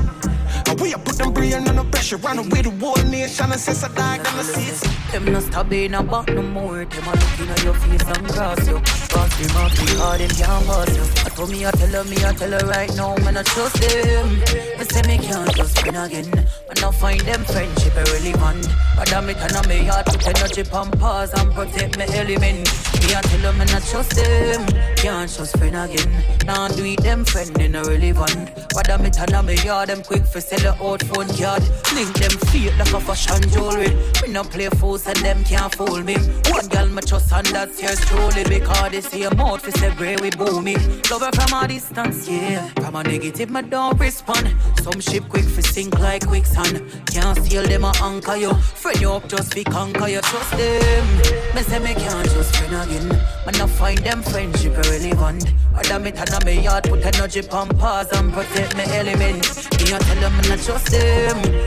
And 0.69 0.81
we 0.81 0.95
are 0.95 1.03
them 1.23 1.33
brain 1.33 1.69
under 1.69 1.85
pressure. 1.85 2.17
Run 2.17 2.39
away 2.39 2.63
the 2.63 2.71
whole 2.81 3.05
nation 3.11 3.51
and 3.51 3.61
says 3.61 3.85
I 3.85 3.89
die 3.95 4.19
gonna 4.23 4.43
see 4.43 4.69
it. 4.73 5.13
Them 5.13 5.25
no 5.33 5.41
stop 5.41 5.73
in 5.73 5.95
a 5.95 6.03
back 6.03 6.29
no 6.29 6.43
more. 6.43 6.85
Them 6.85 7.05
a 7.05 7.13
looking 7.13 7.49
at 7.49 7.63
your 7.65 7.75
face 7.75 8.07
and 8.07 8.29
cross 8.29 8.67
you. 8.67 8.81
Cross 9.13 9.33
them 9.39 9.57
up 9.57 9.71
because 9.73 10.19
them 10.19 10.31
can't 10.31 10.67
boss 10.67 10.97
you. 10.97 11.05
I 11.25 11.29
told 11.35 11.51
me 11.51 11.67
I 11.67 11.71
tell 11.71 11.89
her, 11.89 12.05
me 12.05 12.17
I 12.25 12.33
tell 12.33 12.51
her 12.51 12.67
right 12.67 12.95
now, 12.97 13.17
man 13.25 13.37
I 13.37 13.43
trust 13.43 13.77
them. 13.81 14.41
They 14.79 14.85
say 14.85 15.03
me 15.07 15.19
can't 15.19 15.55
just 15.55 15.85
win 15.85 15.97
again. 15.97 16.31
Man 16.31 16.79
I 16.83 16.91
find 16.93 17.21
them 17.21 17.45
friendship 17.45 17.95
irrelevant. 17.95 18.67
Rather 18.97 19.23
me 19.23 19.35
turn 19.35 19.57
on 19.57 19.69
me 19.69 19.85
heart 19.85 20.07
put 20.07 20.27
energy 20.27 20.63
on 20.73 20.91
pause 20.93 21.33
and 21.35 21.53
protect 21.53 21.99
me 21.99 22.05
element. 22.17 22.69
Me 23.01 23.15
I 23.15 23.21
tell 23.23 23.41
them, 23.41 23.59
man 23.59 23.71
I 23.71 23.81
trust 23.81 24.17
them. 24.17 24.67
Can't 24.97 25.31
trust 25.31 25.59
friend 25.59 25.77
again. 25.77 26.11
Now 26.47 26.69
do 26.69 26.85
it 26.85 27.03
them 27.03 27.25
friend 27.25 27.51
in 27.61 27.75
irrelevant. 27.75 28.51
Rather 28.75 29.03
me 29.03 29.11
turn 29.11 29.35
on 29.35 29.47
me 29.47 29.55
yard 29.63 29.89
them 29.89 30.03
quick 30.03 30.25
for 30.25 30.41
sell 30.41 30.73
a 30.73 30.73
out 30.83 31.03
phone 31.13 31.29
card. 31.37 31.63
Link 31.95 32.13
them 32.15 32.31
feet 32.49 32.73
like 32.79 32.93
a 32.93 33.01
fashion 33.01 33.43
jewelry. 33.51 33.95
Me 34.23 34.29
no 34.33 34.43
play 34.43 34.69
fools 34.69 35.07
and 35.07 35.17
them 35.19 35.45
can't 35.45 35.75
fool 35.75 36.03
me. 36.03 36.17
One 36.49 36.69
girl 36.69 36.89
me 36.89 37.03
trust 37.03 37.33
and 37.33 37.47
that's 37.49 37.83
yours 37.83 38.01
truly 38.07 38.45
because 38.45 38.91
they 38.91 39.01
see 39.01 39.25
a 39.25 39.35
mouth 39.35 39.61
for 39.61 39.95
grey 39.97 40.17
we 40.17 40.31
booming. 40.31 40.81
Love 41.11 41.23
her 41.23 41.33
from 41.33 41.65
a 41.65 41.69
distance, 41.69 42.29
yeah. 42.29 42.67
From 42.81 42.97
a 42.97 43.03
negative 43.03 43.51
me 43.51 43.63
don't 43.63 43.99
respond. 43.99 44.55
Some 44.83 45.01
ship 45.01 45.29
quick 45.29 45.45
for 45.45 45.63
sink 45.63 45.99
like 45.99 46.27
quicksand. 46.27 46.83
Can't 47.07 47.39
steal 47.39 47.65
them 47.65 47.85
a 47.85 47.93
anchor 48.03 48.37
you. 48.37 48.55
Friend 48.55 49.01
you 49.01 49.13
up 49.13 49.29
just 49.29 49.55
be 49.55 49.65
conquer 49.65 50.09
you 50.09 50.21
trust 50.21 50.53
them. 50.53 51.07
Me 51.55 51.63
say 51.63 51.79
me 51.79 51.95
can't 51.95 52.31
trust 52.31 52.57
friend 52.57 52.75
again. 52.83 53.09
Man 53.45 53.61
I 53.61 53.67
find 53.67 53.99
them 53.99 54.23
friendship 54.23 54.73
irrelevant. 54.73 55.53
Other 55.75 55.99
me 55.99 56.11
turn 56.13 56.33
on 56.35 56.45
me 56.45 56.63
yard 56.63 56.85
put 56.85 57.05
energy 57.05 57.47
on 57.49 57.69
pause 57.71 58.13
and 58.13 58.33
protect 58.33 58.77
me 58.77 58.85
element. 58.85 59.43
Me 59.79 59.95
I 59.95 59.99
tell 59.99 60.21
them 60.21 60.37
not 60.49 60.59
trust 60.61 60.91
them. 60.91 61.02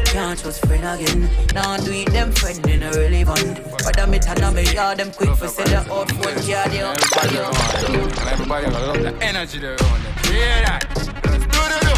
Can't 0.06 0.40
trust 0.40 0.66
friend 0.66 0.86
again. 0.86 1.30
Now 1.54 1.78
do 1.78 1.92
it 1.92 2.10
them 2.12 2.32
friend 2.32 2.66
in 2.68 2.84
irrelevant. 2.84 3.60
Other 3.86 4.08
me 4.08 4.20
turn 4.20 4.44
on 4.44 4.56
me 4.56 4.64
yard 4.74 4.98
them 5.00 5.12
quick 5.12 5.36
for 5.36 5.48
sell 5.48 5.66
the 5.66 5.78
out 5.78 6.10
phone 6.12 6.36
card 6.36 6.74
yo. 6.74 6.92
Everybody 6.92 7.38
on 7.40 7.54
it. 7.54 8.20
And 8.20 8.30
everybody 8.30 8.66
gonna 8.66 8.86
love 8.86 9.02
the 9.02 9.14
energy 9.24 9.60
they're 9.60 9.74
on 9.74 10.02
it. 10.02 10.26
Hear 10.28 10.62
that? 10.66 10.84
Let's 11.26 11.46
do 11.52 11.62
the 11.72 11.80
do. 11.86 11.96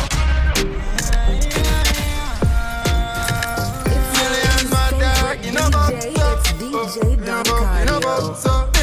Millions 4.17 4.69
my 4.71 4.89
dog, 4.99 5.45
you 5.45 5.51
know 5.51 5.67
about 5.67 5.93
DJ, 5.93 6.05
it's 6.09 6.51
DJ 6.53 7.25
Don 7.25 7.45
You 7.79 7.85
know 7.85 7.97
about 7.97 8.37
so 8.37 8.76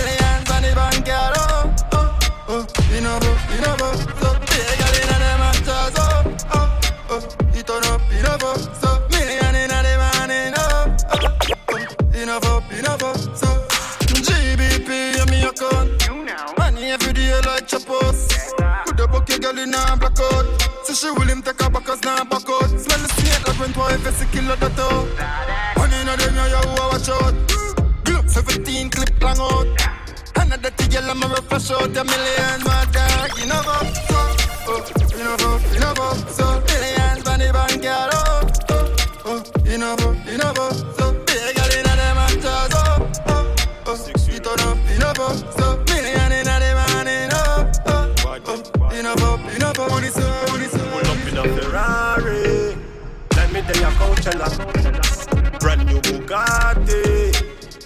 Brand 55.60 55.86
new 55.86 56.00
Bugatti. 56.00 57.32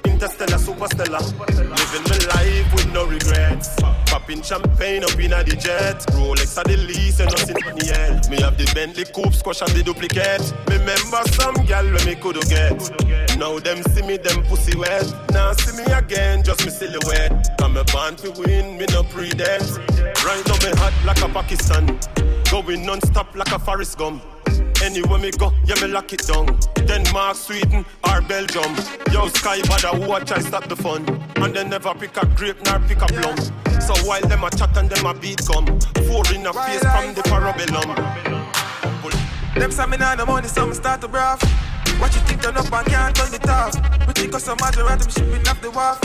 Interstellar, 0.05 0.59
superstellar. 0.59 1.23
Living 1.49 2.05
my 2.09 2.19
life 2.35 2.75
with 2.75 2.93
no 2.93 3.07
regrets. 3.07 3.77
Popping 4.07 4.43
champagne 4.43 5.05
up 5.05 5.19
in 5.19 5.31
the 5.31 5.57
jet. 5.61 6.05
Rolex 6.17 6.59
are 6.59 6.65
the 6.65 6.77
least 6.77 7.21
and 7.21 7.31
nothing 7.31 7.57
money 7.65 7.87
yet. 7.87 8.29
Me 8.31 8.41
have 8.41 8.57
the 8.59 8.71
Bentley 8.75 9.05
coupe, 9.05 9.35
squash 9.35 9.61
and 9.61 9.71
the 9.71 9.83
duplicate. 9.83 10.43
Remember 10.69 11.23
some 11.31 11.55
gal 11.67 11.85
when 11.85 12.05
me 12.05 12.15
could 12.17 12.41
get. 12.49 12.75
Now 13.39 13.59
them 13.61 13.83
see 13.95 14.03
me, 14.03 14.17
them 14.17 14.43
pussy 14.45 14.77
wet. 14.77 15.07
Now 15.31 15.53
see 15.53 15.77
me 15.77 15.85
again, 15.93 16.43
just 16.43 16.65
me 16.65 16.71
silhouette. 16.71 17.49
I'm 17.61 17.77
a 17.77 17.85
born 17.85 18.17
to 18.17 18.31
win, 18.41 18.77
me 18.79 18.87
no 18.91 19.05
pre-dance. 19.05 19.79
Right 19.79 20.43
now 20.47 20.59
me 20.65 20.75
hot 20.77 20.95
like 21.05 21.23
a 21.23 21.29
Pakistan. 21.29 21.99
Going 22.51 22.85
non-stop 22.85 23.37
like 23.37 23.53
a 23.53 23.59
Forrest 23.59 23.99
Gump. 23.99 24.25
Anywhere 24.89 25.19
me 25.19 25.31
go, 25.33 25.53
yeah 25.67 25.75
me 25.83 25.89
lock 25.89 26.11
it 26.15 26.27
down. 26.27 26.47
Denmark, 26.87 27.37
Sweden, 27.37 27.85
or 28.09 28.23
Belgium. 28.23 28.75
Yo, 29.13 29.29
Sky 29.29 29.61
bother 29.69 30.07
watch 30.09 30.33
I 30.33 30.39
stop 30.39 30.67
the 30.67 30.77
fun. 30.77 31.05
And 31.37 31.55
they 31.55 31.63
never 31.63 31.93
pick 31.93 32.17
a 32.17 32.25
grape 32.25 32.57
nor 32.65 32.79
pick 32.81 33.03
a 33.03 33.07
plum. 33.07 33.37
So 33.83 33.93
while 34.09 34.23
them 34.23 34.45
a 34.45 34.49
chat 34.49 34.75
and 34.79 34.89
them 34.89 35.05
a 35.05 35.13
beat 35.13 35.45
come, 35.47 35.67
four 36.09 36.25
in 36.33 36.47
a 36.47 36.55
face 36.55 36.81
from 36.81 37.13
the 37.13 37.21
parabellum. 37.29 37.93
Them 39.61 39.71
say 39.73 39.85
me 39.85 39.99
nah 39.99 40.15
no 40.15 40.25
money, 40.25 40.49
so 40.49 40.67
me 40.67 40.73
start 40.73 41.03
to 41.03 41.09
braff. 41.09 41.43
What 42.01 42.15
you 42.15 42.23
think 42.23 42.41
turn 42.41 42.57
up 42.57 42.73
and 42.73 42.87
can't 42.87 43.15
turn 43.15 43.35
it 43.35 43.47
off? 43.47 43.75
Pretty 44.07 44.29
cause 44.29 44.45
some 44.45 44.57
matter 44.59 44.85
them 44.85 45.01
shipping 45.01 45.47
off 45.49 45.61
the 45.61 45.71
wharf. 45.71 46.01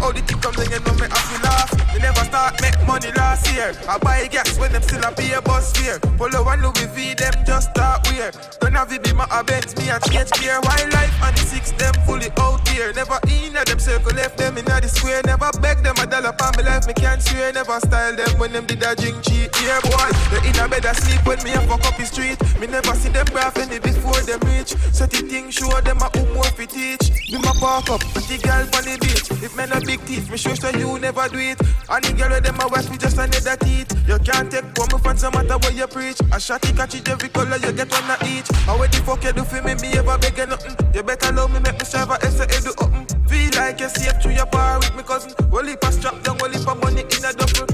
Oh, 0.00 0.12
the 0.12 0.22
then 0.22 0.70
you 0.70 0.80
know 0.80 0.94
me 0.94 1.06
have 1.10 1.26
to 1.26 1.36
laugh. 1.42 1.70
They 1.92 2.00
never 2.00 2.24
start 2.24 2.60
make 2.62 2.78
money 2.86 3.10
last 3.12 3.50
year. 3.52 3.74
I 3.88 3.98
buy 3.98 4.26
gas 4.28 4.58
when 4.58 4.72
them 4.72 4.82
still 4.82 5.02
a 5.02 5.10
pay 5.10 5.32
a 5.32 5.42
bus 5.42 5.72
fare. 5.76 5.98
Polo 6.16 6.46
and 6.48 6.62
Louis 6.62 6.86
V, 6.94 7.14
them 7.14 7.34
just 7.44 7.70
start 7.70 8.06
weird. 8.08 8.36
Don't 8.60 8.74
have 8.74 8.92
it 8.92 9.02
be 9.02 9.12
my 9.12 9.26
Benz, 9.42 9.76
me 9.76 9.90
a 9.90 9.98
change 10.06 10.30
gear. 10.38 10.60
Wildlife 10.62 11.14
and 11.22 11.36
the 11.36 11.42
six, 11.42 11.72
them 11.72 11.94
fully 12.06 12.30
out 12.38 12.66
here. 12.68 12.92
Never 12.92 13.18
in 13.26 13.56
a 13.56 13.64
them 13.64 13.78
circle, 13.78 14.14
left 14.14 14.38
them 14.38 14.58
in 14.58 14.64
the 14.64 14.88
square. 14.88 15.22
Never 15.24 15.50
beg 15.60 15.82
them 15.82 15.96
a 15.98 16.06
dollar 16.06 16.32
for 16.38 16.50
my 16.54 16.62
life, 16.62 16.86
me 16.86 16.94
can't 16.94 17.22
swear. 17.22 17.52
Never 17.52 17.80
style 17.80 18.14
them 18.14 18.38
when 18.38 18.52
them 18.52 18.66
did 18.66 18.82
a 18.82 18.94
drink 18.94 19.22
cheat. 19.22 19.50
Yeah, 19.62 19.80
boy, 19.82 20.10
they 20.30 20.48
in 20.48 20.58
a 20.62 20.68
bed 20.68 20.84
asleep 20.84 21.26
when 21.26 21.42
me 21.42 21.52
a 21.52 21.60
fuck 21.66 21.84
up 21.86 21.96
the 21.96 22.04
street. 22.06 22.38
Me 22.60 22.66
never 22.66 22.94
see 22.94 23.10
them 23.10 23.26
graph 23.34 23.58
any 23.58 23.78
before 23.78 24.20
them 24.22 24.40
reach. 24.46 24.78
So 24.94 25.06
the 25.06 25.26
thing 25.26 25.50
show 25.50 25.80
them 25.80 25.98
a 25.98 26.08
who 26.14 26.22
more 26.34 26.52
fi 26.54 26.66
teach. 26.66 27.10
Me 27.32 27.38
my 27.42 27.52
park 27.58 27.90
up, 27.90 28.00
the 28.14 28.38
girl 28.38 28.62
on 28.62 28.84
the 28.86 28.96
beach. 29.00 29.26
If 29.42 29.56
men 29.56 29.72
a 29.72 29.80
big 29.88 30.04
teeth, 30.04 30.30
me 30.30 30.36
sure 30.36 30.54
so 30.54 30.68
you 30.76 30.98
never 30.98 31.26
do 31.28 31.38
it. 31.38 31.58
And 31.88 32.04
the 32.04 32.12
girl 32.12 32.28
with 32.28 32.44
them 32.44 32.60
a 32.60 32.68
wife, 32.68 32.90
we 32.90 32.98
just 32.98 33.16
another 33.16 33.56
teeth. 33.56 33.88
You 34.06 34.18
can't 34.20 34.52
take 34.52 34.68
one 34.76 34.92
me 34.92 34.98
friends, 35.00 35.22
no 35.24 35.30
matter 35.30 35.56
what 35.56 35.74
you 35.74 35.86
preach. 35.88 36.20
A 36.28 36.36
shotty 36.36 36.76
catch 36.76 36.94
it 36.94 37.08
every 37.08 37.30
color, 37.30 37.56
you 37.56 37.72
get 37.72 37.88
one 37.88 38.10
of 38.12 38.20
each. 38.28 38.52
And 38.68 38.76
what 38.76 38.92
the 38.92 39.00
fuck 39.00 39.24
you 39.24 39.32
do 39.32 39.44
for 39.48 39.64
me, 39.64 39.72
me 39.80 39.96
ever 39.96 40.18
beg 40.20 40.36
you 40.36 40.44
nothing. 40.44 40.76
You 40.92 41.02
better 41.02 41.32
love 41.32 41.50
me, 41.50 41.60
make 41.60 41.80
me 41.80 41.84
strive, 41.88 42.10
I 42.12 42.20
say 42.28 42.44
do 42.60 42.72
open. 42.84 43.08
Feel 43.28 43.48
like 43.56 43.80
you're 43.80 43.88
safe 43.88 44.20
through 44.20 44.36
your 44.36 44.46
bar 44.52 44.76
with 44.78 44.94
me 44.94 45.02
cousin. 45.02 45.32
Only 45.48 45.76
pass 45.76 45.96
strap 45.96 46.20
down, 46.22 46.36
only 46.42 46.58
for 46.60 46.74
money 46.76 47.08
in 47.08 47.24
a 47.24 47.32
duffel. 47.32 47.66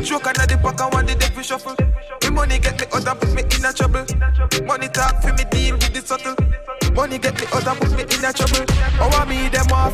Choke 0.00 0.24
under 0.24 0.48
the 0.48 0.56
pack 0.56 0.80
and 0.80 0.92
one 0.92 1.04
the 1.04 1.14
deck 1.20 1.36
we 1.36 1.42
shuffle. 1.44 1.76
Me 2.24 2.30
money 2.32 2.58
get 2.58 2.80
me 2.80 2.86
out 2.92 3.04
and 3.04 3.20
put 3.20 3.32
me 3.36 3.42
in 3.44 3.64
a 3.64 3.72
trouble. 3.76 4.04
Money 4.64 4.88
talk 4.88 5.20
for 5.20 5.32
me 5.36 5.44
deal 5.52 5.76
with 5.76 5.92
the 5.92 6.00
subtle. 6.00 6.36
Money 6.96 7.18
get 7.18 7.36
me 7.36 7.44
out 7.52 7.66
and 7.66 7.76
put 7.80 7.92
me 7.92 8.04
in 8.08 8.24
a 8.24 8.32
trouble. 8.32 8.64
Oh, 9.00 9.12
I 9.12 9.24
me 9.28 9.48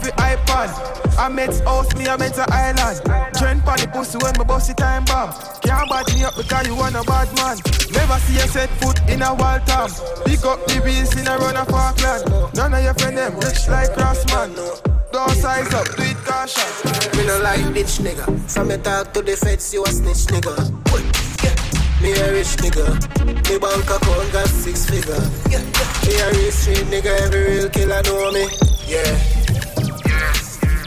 the 0.05 0.13
iPad. 0.21 0.69
I 1.17 1.29
met 1.29 1.57
house, 1.65 1.89
me 1.97 2.07
I 2.07 2.17
met 2.17 2.37
a 2.37 2.45
island. 2.53 3.01
Trend 3.35 3.65
pan 3.65 3.79
the 3.81 3.89
pussy 3.89 4.19
when 4.19 4.37
me 4.37 4.45
bust 4.45 4.69
the 4.69 4.75
time 4.75 5.05
bomb. 5.05 5.33
Can't 5.65 5.89
bad 5.89 6.07
me 6.13 6.25
up 6.25 6.37
because 6.37 6.67
you 6.67 6.77
want 6.77 6.97
a 6.97 7.03
bad 7.05 7.29
man. 7.37 7.57
Never 7.93 8.19
see 8.29 8.37
a 8.37 8.47
set 8.47 8.71
foot 8.81 9.01
in 9.09 9.23
a 9.23 9.33
wild 9.35 9.67
town. 9.67 9.89
Pick 10.27 10.45
up 10.45 10.61
the 10.67 10.81
wheels 10.85 11.17
in 11.17 11.27
a 11.27 11.37
run 11.39 11.57
of 11.57 11.69
Parkland. 11.69 12.29
None 12.55 12.75
of 12.75 12.85
your 12.85 12.95
friend 12.95 13.17
them 13.17 13.35
rich 13.41 13.67
like 13.69 13.93
Crossman. 13.97 14.55
Don't 15.13 15.31
size 15.39 15.73
up, 15.73 15.89
do 15.97 16.03
it 16.05 16.19
caution. 16.27 16.69
Me 17.17 17.27
no 17.27 17.41
like 17.41 17.65
bitch 17.73 18.03
nigga. 18.05 18.27
From 18.51 18.69
me 18.69 18.77
talk 18.77 19.13
to 19.15 19.23
the 19.23 19.37
feds, 19.37 19.73
you 19.73 19.85
a 19.85 19.89
snitch 19.89 20.29
nigga. 20.29 20.53
Yeah. 21.41 21.57
Me 22.03 22.13
a 22.13 22.33
rich 22.33 22.59
nigga. 22.61 22.85
Me 23.25 23.57
bank 23.57 23.89
account 23.89 24.33
got 24.33 24.49
six 24.49 24.85
figure. 24.91 25.23
Yeah. 25.49 25.65
Me 26.05 26.13
a 26.21 26.27
real 26.35 26.53
street 26.53 26.87
nigga. 26.93 27.15
Every 27.25 27.57
real 27.57 27.69
killer 27.71 28.03
know 28.03 28.33
me. 28.33 28.49
Yeah. 28.87 29.44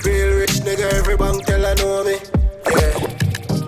Real 0.05 0.37
rich 0.39 0.61
nigga, 0.65 0.91
every 0.93 1.17
bank 1.17 1.45
tell 1.45 1.65
I 1.65 1.73
know 1.75 2.03
me. 2.03 2.17
Yeah. 2.71 2.97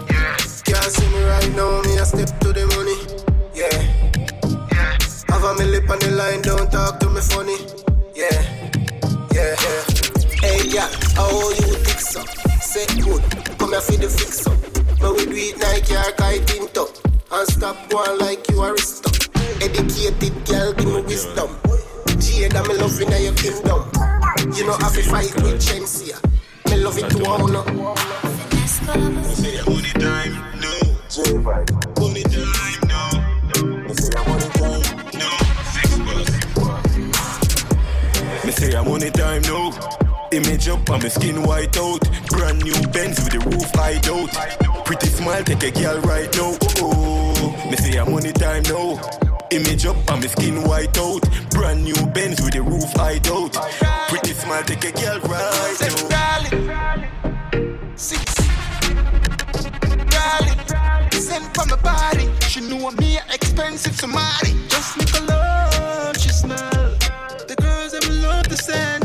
yeah. 0.09 0.37
Can't 0.67 0.91
see 0.91 1.07
me 1.09 1.23
right 1.23 1.51
now, 1.55 1.81
me 1.81 1.97
a 1.97 2.05
step 2.05 2.39
to 2.41 2.53
the 2.53 2.65
money. 2.75 2.97
Yeah. 3.53 3.69
yeah. 4.71 5.33
Have 5.33 5.43
a 5.43 5.53
me 5.59 5.65
lip 5.65 5.89
on 5.89 5.99
the 5.99 6.11
line, 6.11 6.41
don't 6.41 6.71
talk 6.71 6.99
to 6.99 7.09
me 7.09 7.21
funny. 7.21 7.57
Yeah. 8.15 8.41
Yeah. 9.33 9.55
yeah. 9.63 9.83
Hey, 10.41 10.67
yeah, 10.69 10.89
how 11.15 11.29
you 11.49 11.75
fix 11.83 12.15
up? 12.15 12.27
Say 12.61 12.85
good, 13.01 13.23
come 13.57 13.71
here 13.71 13.81
for 13.81 13.97
the 13.97 14.09
fix 14.09 14.45
up. 14.47 14.57
But 14.99 15.15
we 15.15 15.25
do 15.25 15.35
it 15.35 15.59
like 15.59 15.89
you're 15.89 16.11
kite 16.13 16.55
in 16.55 16.67
top. 16.69 16.89
And 17.31 17.47
stop 17.47 17.91
one 17.91 18.19
like 18.19 18.49
you 18.49 18.61
are 18.61 18.77
stuck. 18.77 19.35
Educated 19.61 20.45
girl, 20.45 20.73
give 20.73 20.85
me 20.87 21.01
wisdom. 21.01 21.49
Jada, 22.21 22.67
me 22.67 22.75
love 22.77 23.01
in 23.01 23.23
your 23.23 23.33
kingdom. 23.33 24.18
You 24.55 24.65
know, 24.65 24.75
I 24.79 24.89
be 24.95 25.01
fight 25.03 25.35
with 25.43 25.61
Chelsea. 25.61 26.11
Me 26.69 26.77
love 26.77 26.97
it 26.97 27.09
to 27.11 27.25
all 27.25 27.47
no. 27.47 27.63
Money 29.65 29.91
time, 29.93 30.33
no. 30.59 30.73
Money 31.99 32.23
time, 32.23 32.79
no. 32.89 33.09
No, 35.13 35.29
six 35.63 35.89
bucks. 36.55 36.93
Me 38.43 38.51
say 38.51 38.73
I'm 38.75 38.85
money 38.89 39.11
time, 39.11 39.41
no. 39.43 39.71
Image 40.31 40.67
up 40.69 40.89
and 40.89 41.03
my 41.03 41.09
skin 41.09 41.43
white 41.43 41.77
out. 41.77 42.01
Brand 42.29 42.63
new 42.63 42.73
Benz 42.87 43.19
with 43.23 43.33
the 43.33 43.39
roof 43.51 43.69
hide 43.75 44.07
out. 44.09 44.31
Pretty 44.85 45.07
smile, 45.07 45.43
take 45.43 45.63
a 45.63 45.71
girl 45.71 45.99
right 46.01 46.33
now. 46.35 46.57
Oh, 46.77 47.33
oh. 47.37 47.69
me 47.69 47.75
say 47.77 47.97
I'm 47.99 48.11
money 48.11 48.31
time 48.31 48.63
now. 48.63 48.99
Image 49.51 49.87
up 49.87 49.95
and 50.11 50.21
my 50.21 50.27
skin 50.27 50.63
white 50.63 50.95
out. 50.99 51.23
Brand 51.49 51.83
new 51.83 51.95
Benz 52.13 52.39
with 52.39 52.53
the 52.53 52.61
roof 52.61 52.91
hide 52.93 53.27
out. 53.27 53.53
Pretty 54.07 54.33
smile, 54.33 54.63
take 54.63 54.85
a 54.85 54.91
girl 54.91 55.19
right 55.21 55.77
now. 55.81 56.07
Darling, 56.07 57.97
six. 57.97 58.35
Darling, 60.09 60.59
sent 61.11 61.55
from 61.55 61.69
my 61.69 61.77
body. 61.81 62.29
She 62.47 62.61
knew 62.61 62.91
me 62.91 63.17
expensive 63.33 63.95
somebody. 63.95 64.53
Just 64.67 64.97
look 64.97 65.13
alone, 65.23 66.13
she 66.13 66.29
smell. 66.29 66.95
The 67.47 67.55
girls 67.59 67.93
that 67.93 68.05
we 68.07 68.15
love 68.19 68.47
the 68.49 68.55
scent. 68.55 68.98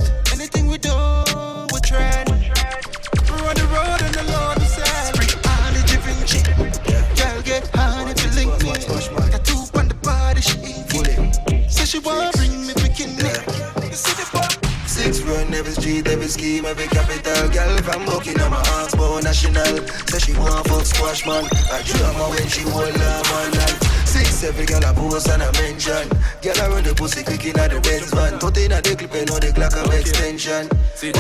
Street, 16.55 16.71
every 16.71 16.87
capital 16.87 17.49
Girl 17.49 17.79
from 17.79 18.05
Buckingham, 18.07 18.51
my 18.51 18.59
Oxbow 18.59 19.21
National. 19.21 19.87
Say 20.09 20.19
she 20.19 20.39
want 20.39 20.67
fuck 20.69 20.85
squash 20.85 21.27
man. 21.27 21.45
I 21.73 21.83
drama 21.83 22.31
when 22.31 22.49
she 22.49 22.63
hold 22.63 22.89
her 22.89 23.23
man 23.31 23.51
like 23.53 23.79
Six 24.07 24.45
every 24.45 24.67
girl 24.67 24.85
a 24.85 24.93
post 24.95 25.29
and 25.29 25.43
a 25.43 25.53
mention. 25.53 26.09
Girl 26.43 26.61
I 26.61 26.69
run 26.69 26.85
the 26.85 26.95
pussy 26.95 27.25
quick 27.25 27.47
at 27.59 27.71
the 27.71 27.81
Benz 27.81 28.13
van. 28.13 28.39
Put 28.39 28.59
in 28.59 28.73
a 28.73 28.81
the 28.81 28.95
clip 28.97 29.15
and 29.15 29.29
know 29.29 29.39
the 29.39 29.53
clock 29.53 29.77
of 29.77 29.93
extension. 29.93 30.69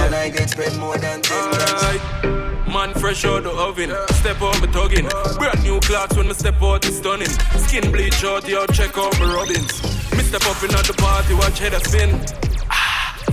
One 0.00 0.14
I 0.14 0.30
get 0.30 0.50
spend 0.50 0.78
more 0.78 0.98
than 0.98 1.22
ten 1.22 1.50
grand. 1.50 2.70
Man 2.72 2.92
fresh 2.94 3.24
out 3.24 3.44
the 3.44 3.50
oven, 3.50 3.90
step 4.18 4.42
out 4.42 4.60
me 4.60 4.66
tugging. 4.68 5.08
Brand 5.38 5.62
new 5.62 5.78
clocks 5.80 6.16
when 6.16 6.26
me 6.26 6.34
step 6.34 6.60
out 6.60 6.84
is 6.84 6.98
stunning. 6.98 7.30
Skin 7.66 7.92
bleach 7.92 8.24
out, 8.24 8.48
yo, 8.48 8.66
check 8.66 8.96
out 8.98 9.18
my 9.20 9.32
rubbings. 9.32 9.82
Me 10.10 10.22
step 10.22 10.42
up 10.46 10.62
in 10.62 10.74
at 10.74 10.84
the 10.84 10.94
party, 10.98 11.34
watch 11.34 11.58
head 11.60 11.74
a 11.74 11.80
spin. 11.86 12.10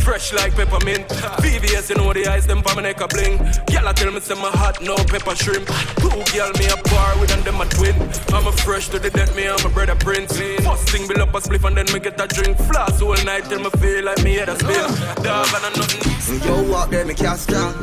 Fresh 0.04 0.34
like 0.34 0.54
peppermint. 0.56 1.08
VVS, 1.44 1.90
you 1.90 1.96
know 1.96 2.12
the 2.14 2.28
eyes, 2.28 2.48
them 2.48 2.62
for 2.62 2.76
my 2.76 2.82
neck 2.82 3.02
a 3.02 3.08
bling. 3.08 3.38
Girl, 3.38 3.88
I 3.88 3.94
tell 3.94 4.12
me, 4.12 4.20
say 4.20 4.36
my 4.36 4.50
hot, 4.50 4.82
no 4.82 4.96
pepper 4.96 5.36
shrimp. 5.36 5.68
Two 6.02 6.10
girl, 6.34 6.52
me 6.58 6.66
a 6.66 6.78
bar 6.90 7.20
with 7.20 7.32
and 7.32 7.44
them 7.44 7.62
a 7.62 7.66
twin. 7.66 7.96
I'm 8.34 8.48
a 8.48 8.52
fresh 8.52 8.90
to 8.90 9.00
the 9.00 9.10
death, 9.10 9.36
me, 9.36 9.48
I'm 9.48 9.64
a 9.66 9.70
brother 9.70 9.96
prince. 9.96 10.38
First 10.38 10.90
thing, 10.90 11.08
build 11.08 11.22
up 11.22 11.34
a 11.34 11.40
spliff 11.40 11.64
and 11.68 11.78
then 11.78 11.86
me 11.94 12.00
get 12.00 12.20
a 12.20 12.28
drink. 12.28 12.58
Floss 12.58 13.02
all 13.02 13.16
night 13.24 13.46
till 13.46 13.60
me 13.60 13.70
feel 13.82 14.06
like 14.06 14.24
me 14.24 14.34
head 14.36 14.50
a 14.50 14.56
spin. 14.56 15.24
Dog, 15.24 15.48
and 15.56 15.66
I 15.66 15.72
nothing. 15.76 16.48
Yo, 16.48 16.72
walk 16.72 16.90
there, 16.90 17.06
me 17.06 17.14
can't 17.14 17.40
strong. 17.40 17.74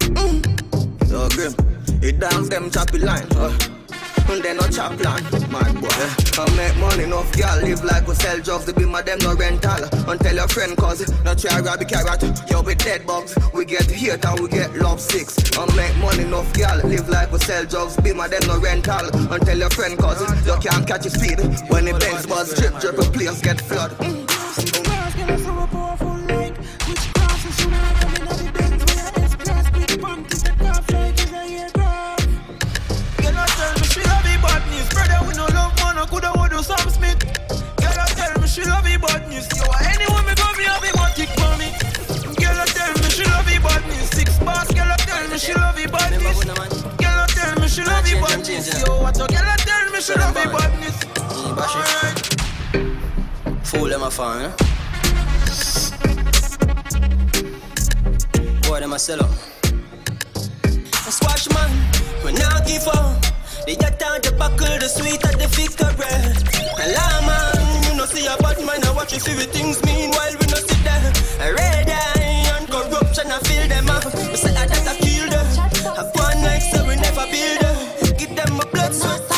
Mm. 0.00 1.06
So 1.08 1.28
grim. 1.30 1.54
It 2.02 2.20
dance 2.20 2.48
them 2.50 2.70
choppy 2.70 2.98
line. 2.98 3.26
Uh. 3.32 3.83
And 4.26 4.42
then 4.42 4.56
no 4.56 4.66
chop 4.68 4.96
plan, 4.98 5.22
mad 5.52 5.74
boy. 5.80 5.88
I 6.40 6.44
make 6.56 6.76
money 6.78 7.04
enough, 7.04 7.30
girl 7.36 7.60
live 7.62 7.84
like 7.84 8.06
we 8.06 8.14
sell 8.14 8.38
drugs. 8.40 8.64
The 8.64 8.72
be 8.72 8.84
my 8.84 9.02
them 9.02 9.18
no 9.20 9.34
rental. 9.34 9.84
And 10.10 10.20
tell 10.20 10.34
your 10.34 10.48
friend 10.48 10.76
cause 10.76 11.06
no 11.24 11.34
try 11.34 11.60
grab 11.60 11.80
a 11.80 11.84
carrot. 11.84 12.22
Yo, 12.50 12.62
with 12.62 12.78
dead 12.78 13.06
bugs, 13.06 13.36
we 13.52 13.64
get 13.64 13.90
hate 13.90 14.24
and 14.24 14.40
we 14.40 14.48
get 14.48 14.74
love 14.76 15.00
six. 15.00 15.36
I 15.56 15.66
make 15.76 15.96
money 15.98 16.24
enough, 16.24 16.52
girl 16.54 16.80
live 16.84 17.08
like 17.08 17.30
we 17.32 17.38
sell 17.38 17.64
drugs. 17.64 17.96
Be 17.98 18.12
my 18.12 18.28
them 18.28 18.42
no 18.46 18.58
rental. 18.58 19.06
And 19.32 19.44
tell 19.44 19.58
your 19.58 19.70
friend 19.70 19.98
cause 19.98 20.20
you 20.46 20.56
can't 20.58 20.86
catch 20.86 21.04
his 21.04 21.14
speed. 21.14 21.38
When 21.70 21.84
the 21.84 21.96
Benz 21.98 22.26
buzz 22.26 22.54
drip, 22.54 22.80
drip, 22.80 22.98
a 22.98 23.04
place 23.10 23.40
get 23.40 23.60
flood. 23.60 23.92
Mm. 23.98 24.24
Girl, 24.86 25.83
Yo, 48.86 49.00
what 49.00 49.16
a 49.16 49.26
girl, 49.26 49.44
I 49.44 49.56
tell 49.56 49.90
me 49.90 50.00
she 50.00 50.14
love 50.14 50.34
me 50.34 50.44
bad 50.52 50.72
news. 50.80 50.98
Alright. 51.58 52.18
Fool 53.66 53.88
them 53.88 54.02
a 54.02 54.10
fan, 54.10 54.42
eh? 54.46 54.52
Boy, 58.68 58.80
them 58.80 58.92
a 58.92 58.98
sell 58.98 59.22
up. 59.22 59.30
A 60.34 61.12
squash 61.12 61.48
man, 61.50 61.70
we 62.24 62.32
not 62.32 62.66
give 62.66 62.86
up. 62.88 63.24
They 63.66 63.76
The 63.76 63.84
yatta, 63.84 64.20
the 64.20 64.32
buckle, 64.36 64.78
the 64.78 64.88
sweet 64.88 65.24
and 65.24 65.40
the 65.40 65.48
red. 65.96 66.36
A 66.76 66.86
man, 67.24 67.84
you 67.88 67.96
know 67.96 68.04
see 68.04 68.26
a 68.26 68.36
bad 68.36 68.58
man, 68.60 68.84
I 68.84 68.90
watch 68.92 69.12
you 69.14 69.20
see 69.20 69.32
the 69.32 69.46
things 69.46 69.82
meanwhile 69.84 70.36
we 70.38 70.46
no 70.52 70.60
sit 70.60 70.84
there. 70.84 71.12
A 71.40 71.54
red 71.54 71.88
eye 71.88 72.44
and 72.58 72.68
corruption, 72.68 73.30
I 73.30 73.38
feel 73.40 73.66
them 73.68 73.88
up. 73.88 74.04
We 74.04 74.36
say 74.36 74.52
that 74.52 74.70
I 74.70 74.96
kill 75.00 75.30
them. 75.30 75.46
Have 75.96 76.12
one 76.14 76.42
night 76.42 76.60
so 76.60 76.84
we 76.86 76.96
never 76.96 77.24
build 77.32 77.60
them. 77.62 78.16
Give 78.18 78.36
them 78.36 78.60
a 78.60 78.73
sweat, 78.94 79.33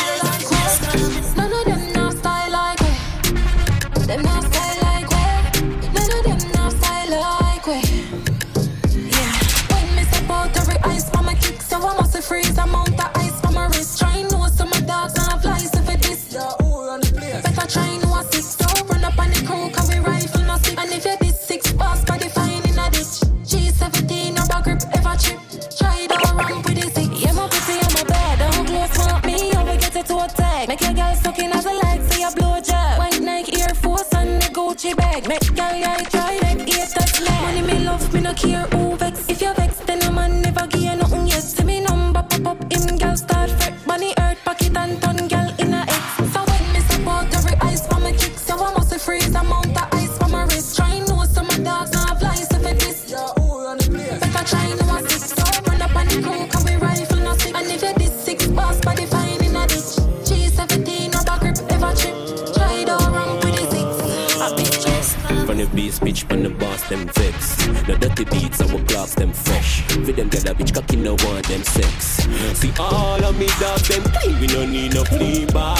bass 66.43 66.49
the 66.49 66.49
boss, 66.57 66.89
them 66.89 67.07
vex. 67.07 67.55
The 67.85 67.97
dirty 67.99 68.25
beats, 68.25 68.61
our 68.61 68.79
clocks, 68.85 69.15
them 69.15 69.31
fresh. 69.33 69.81
For 69.87 70.11
them 70.11 70.27
a 70.27 70.53
bitch 70.53 70.73
cocky, 70.73 70.97
no 70.97 71.11
want 71.11 71.47
them 71.47 71.63
sex. 71.63 72.27
See 72.59 72.71
all 72.79 73.23
of 73.23 73.37
me 73.37 73.47
dogs, 73.59 73.87
them 73.87 74.03
clean, 74.03 74.39
we 74.39 74.47
no 74.47 74.65
need 74.65 74.93
no 74.93 75.03
flea 75.03 75.45
bar. 75.45 75.75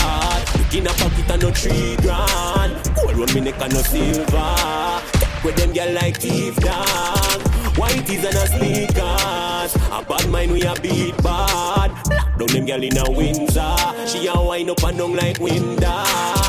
Look 0.57 0.73
in 0.73 0.87
a 0.87 0.93
pocket 0.93 1.31
and 1.31 1.41
no 1.41 1.51
three 1.51 1.95
grand. 1.97 2.73
Gold 2.95 3.17
run 3.17 3.33
me 3.33 3.41
neck 3.41 3.61
and 3.61 3.73
no 3.73 3.81
silver. 3.81 5.01
With 5.43 5.55
them 5.55 5.73
girl 5.73 5.93
like 5.93 6.17
thief 6.17 6.55
dog. 6.57 7.41
Whiteies 7.77 8.25
and 8.25 8.35
a 8.35 8.47
sneakers. 8.47 9.75
A 9.91 10.03
bad 10.07 10.29
mind 10.29 10.51
we 10.51 10.63
a 10.63 10.73
beat 10.81 11.15
bad. 11.23 11.91
Lock 12.09 12.37
down 12.37 12.47
them 12.47 12.65
girl 12.65 12.83
in 12.83 12.97
a 12.97 13.09
Windsor. 13.09 13.75
She 14.07 14.27
a 14.27 14.41
wind 14.41 14.69
up 14.69 14.83
and 14.83 14.97
down 14.97 15.15
like 15.15 15.39
window. 15.39 16.46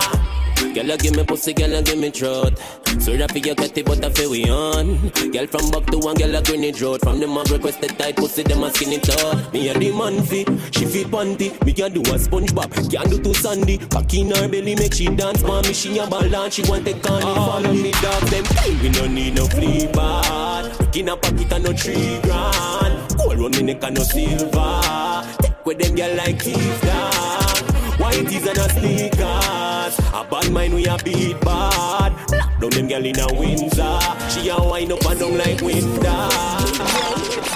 Girl, 0.79 0.97
give 0.97 1.17
me 1.17 1.25
pussy, 1.25 1.53
girl, 1.55 1.83
give 1.83 1.99
me 1.99 2.09
throat. 2.09 2.57
So 3.01 3.17
happy 3.17 3.41
you 3.41 3.53
get 3.57 3.77
it, 3.77 3.85
but 3.85 4.05
I 4.05 4.11
feel 4.11 4.31
we 4.31 4.49
on. 4.49 5.09
Girl 5.33 5.47
from 5.49 5.71
back 5.73 5.91
to 5.91 5.99
one, 5.99 6.15
girl 6.15 6.37
a 6.37 6.41
grenade 6.41 6.81
road. 6.81 7.01
From 7.01 7.19
the 7.19 7.27
mag 7.27 7.51
requested 7.51 7.99
tight 7.99 8.15
pussy, 8.15 8.45
them 8.45 8.63
a 8.63 8.71
skinny 8.71 9.01
tall. 9.01 9.35
Me 9.53 9.71
a 9.71 9.75
the 9.75 9.91
man 9.91 10.23
fit, 10.23 10.47
she 10.73 10.87
fit 10.87 11.09
panty. 11.09 11.51
Me 11.67 11.73
can 11.73 11.93
do 11.93 12.01
a 12.03 12.15
SpongeBob, 12.15 12.71
can 12.93 13.11
do 13.11 13.19
two 13.21 13.35
Sandy. 13.35 13.79
Back 13.89 14.15
in 14.15 14.31
her 14.31 14.47
belly, 14.47 14.77
make 14.77 14.95
she 14.95 15.07
dance. 15.07 15.43
Mommy, 15.43 15.73
she 15.73 15.99
a 15.99 16.07
ball 16.07 16.33
and 16.33 16.53
she 16.53 16.63
want 16.71 16.87
take 16.87 17.11
on 17.11 17.25
All 17.25 17.67
of 17.67 17.75
me 17.75 17.91
dog, 17.91 18.23
them 18.31 18.45
we 18.81 18.89
no 18.91 19.07
need 19.09 19.35
no 19.35 19.49
flea 19.49 19.89
bad. 19.89 20.97
In 20.97 21.09
a 21.09 21.17
pocket 21.17 21.53
and 21.55 21.65
no 21.65 21.73
three 21.73 22.21
grand. 22.23 23.19
Gold 23.19 23.37
run 23.37 23.51
me 23.51 23.63
neck 23.63 23.83
and 23.83 23.97
no 23.97 24.03
silver. 24.05 25.27
Take 25.43 25.67
with 25.67 25.79
them 25.81 25.97
girl 25.97 26.15
like 26.15 26.41
thief 26.41 26.83
dog. 26.83 27.57
Whiteies 27.99 28.47
and 28.47 28.59
a 28.59 29.68
sneakers. 29.91 30.13
A 30.15 30.25
bad 30.25 30.53
mind 30.53 30.75
we 30.75 30.87
a 30.87 30.97
beat 30.99 31.41
bad. 31.41 32.13
Down 32.61 32.71
them 32.71 32.89
girl 32.89 33.05
in 33.05 33.19
a 33.19 33.27
Windsor. 33.35 33.99
She 34.31 34.49
a 34.49 34.57
wind 34.59 34.93
up 34.93 35.05
and 35.07 35.21
down 35.21 35.39
like 35.39 35.61
winter. 35.61 36.29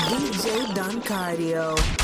DJ 0.09 0.75
Don 0.75 1.01
Cardio. 1.03 2.02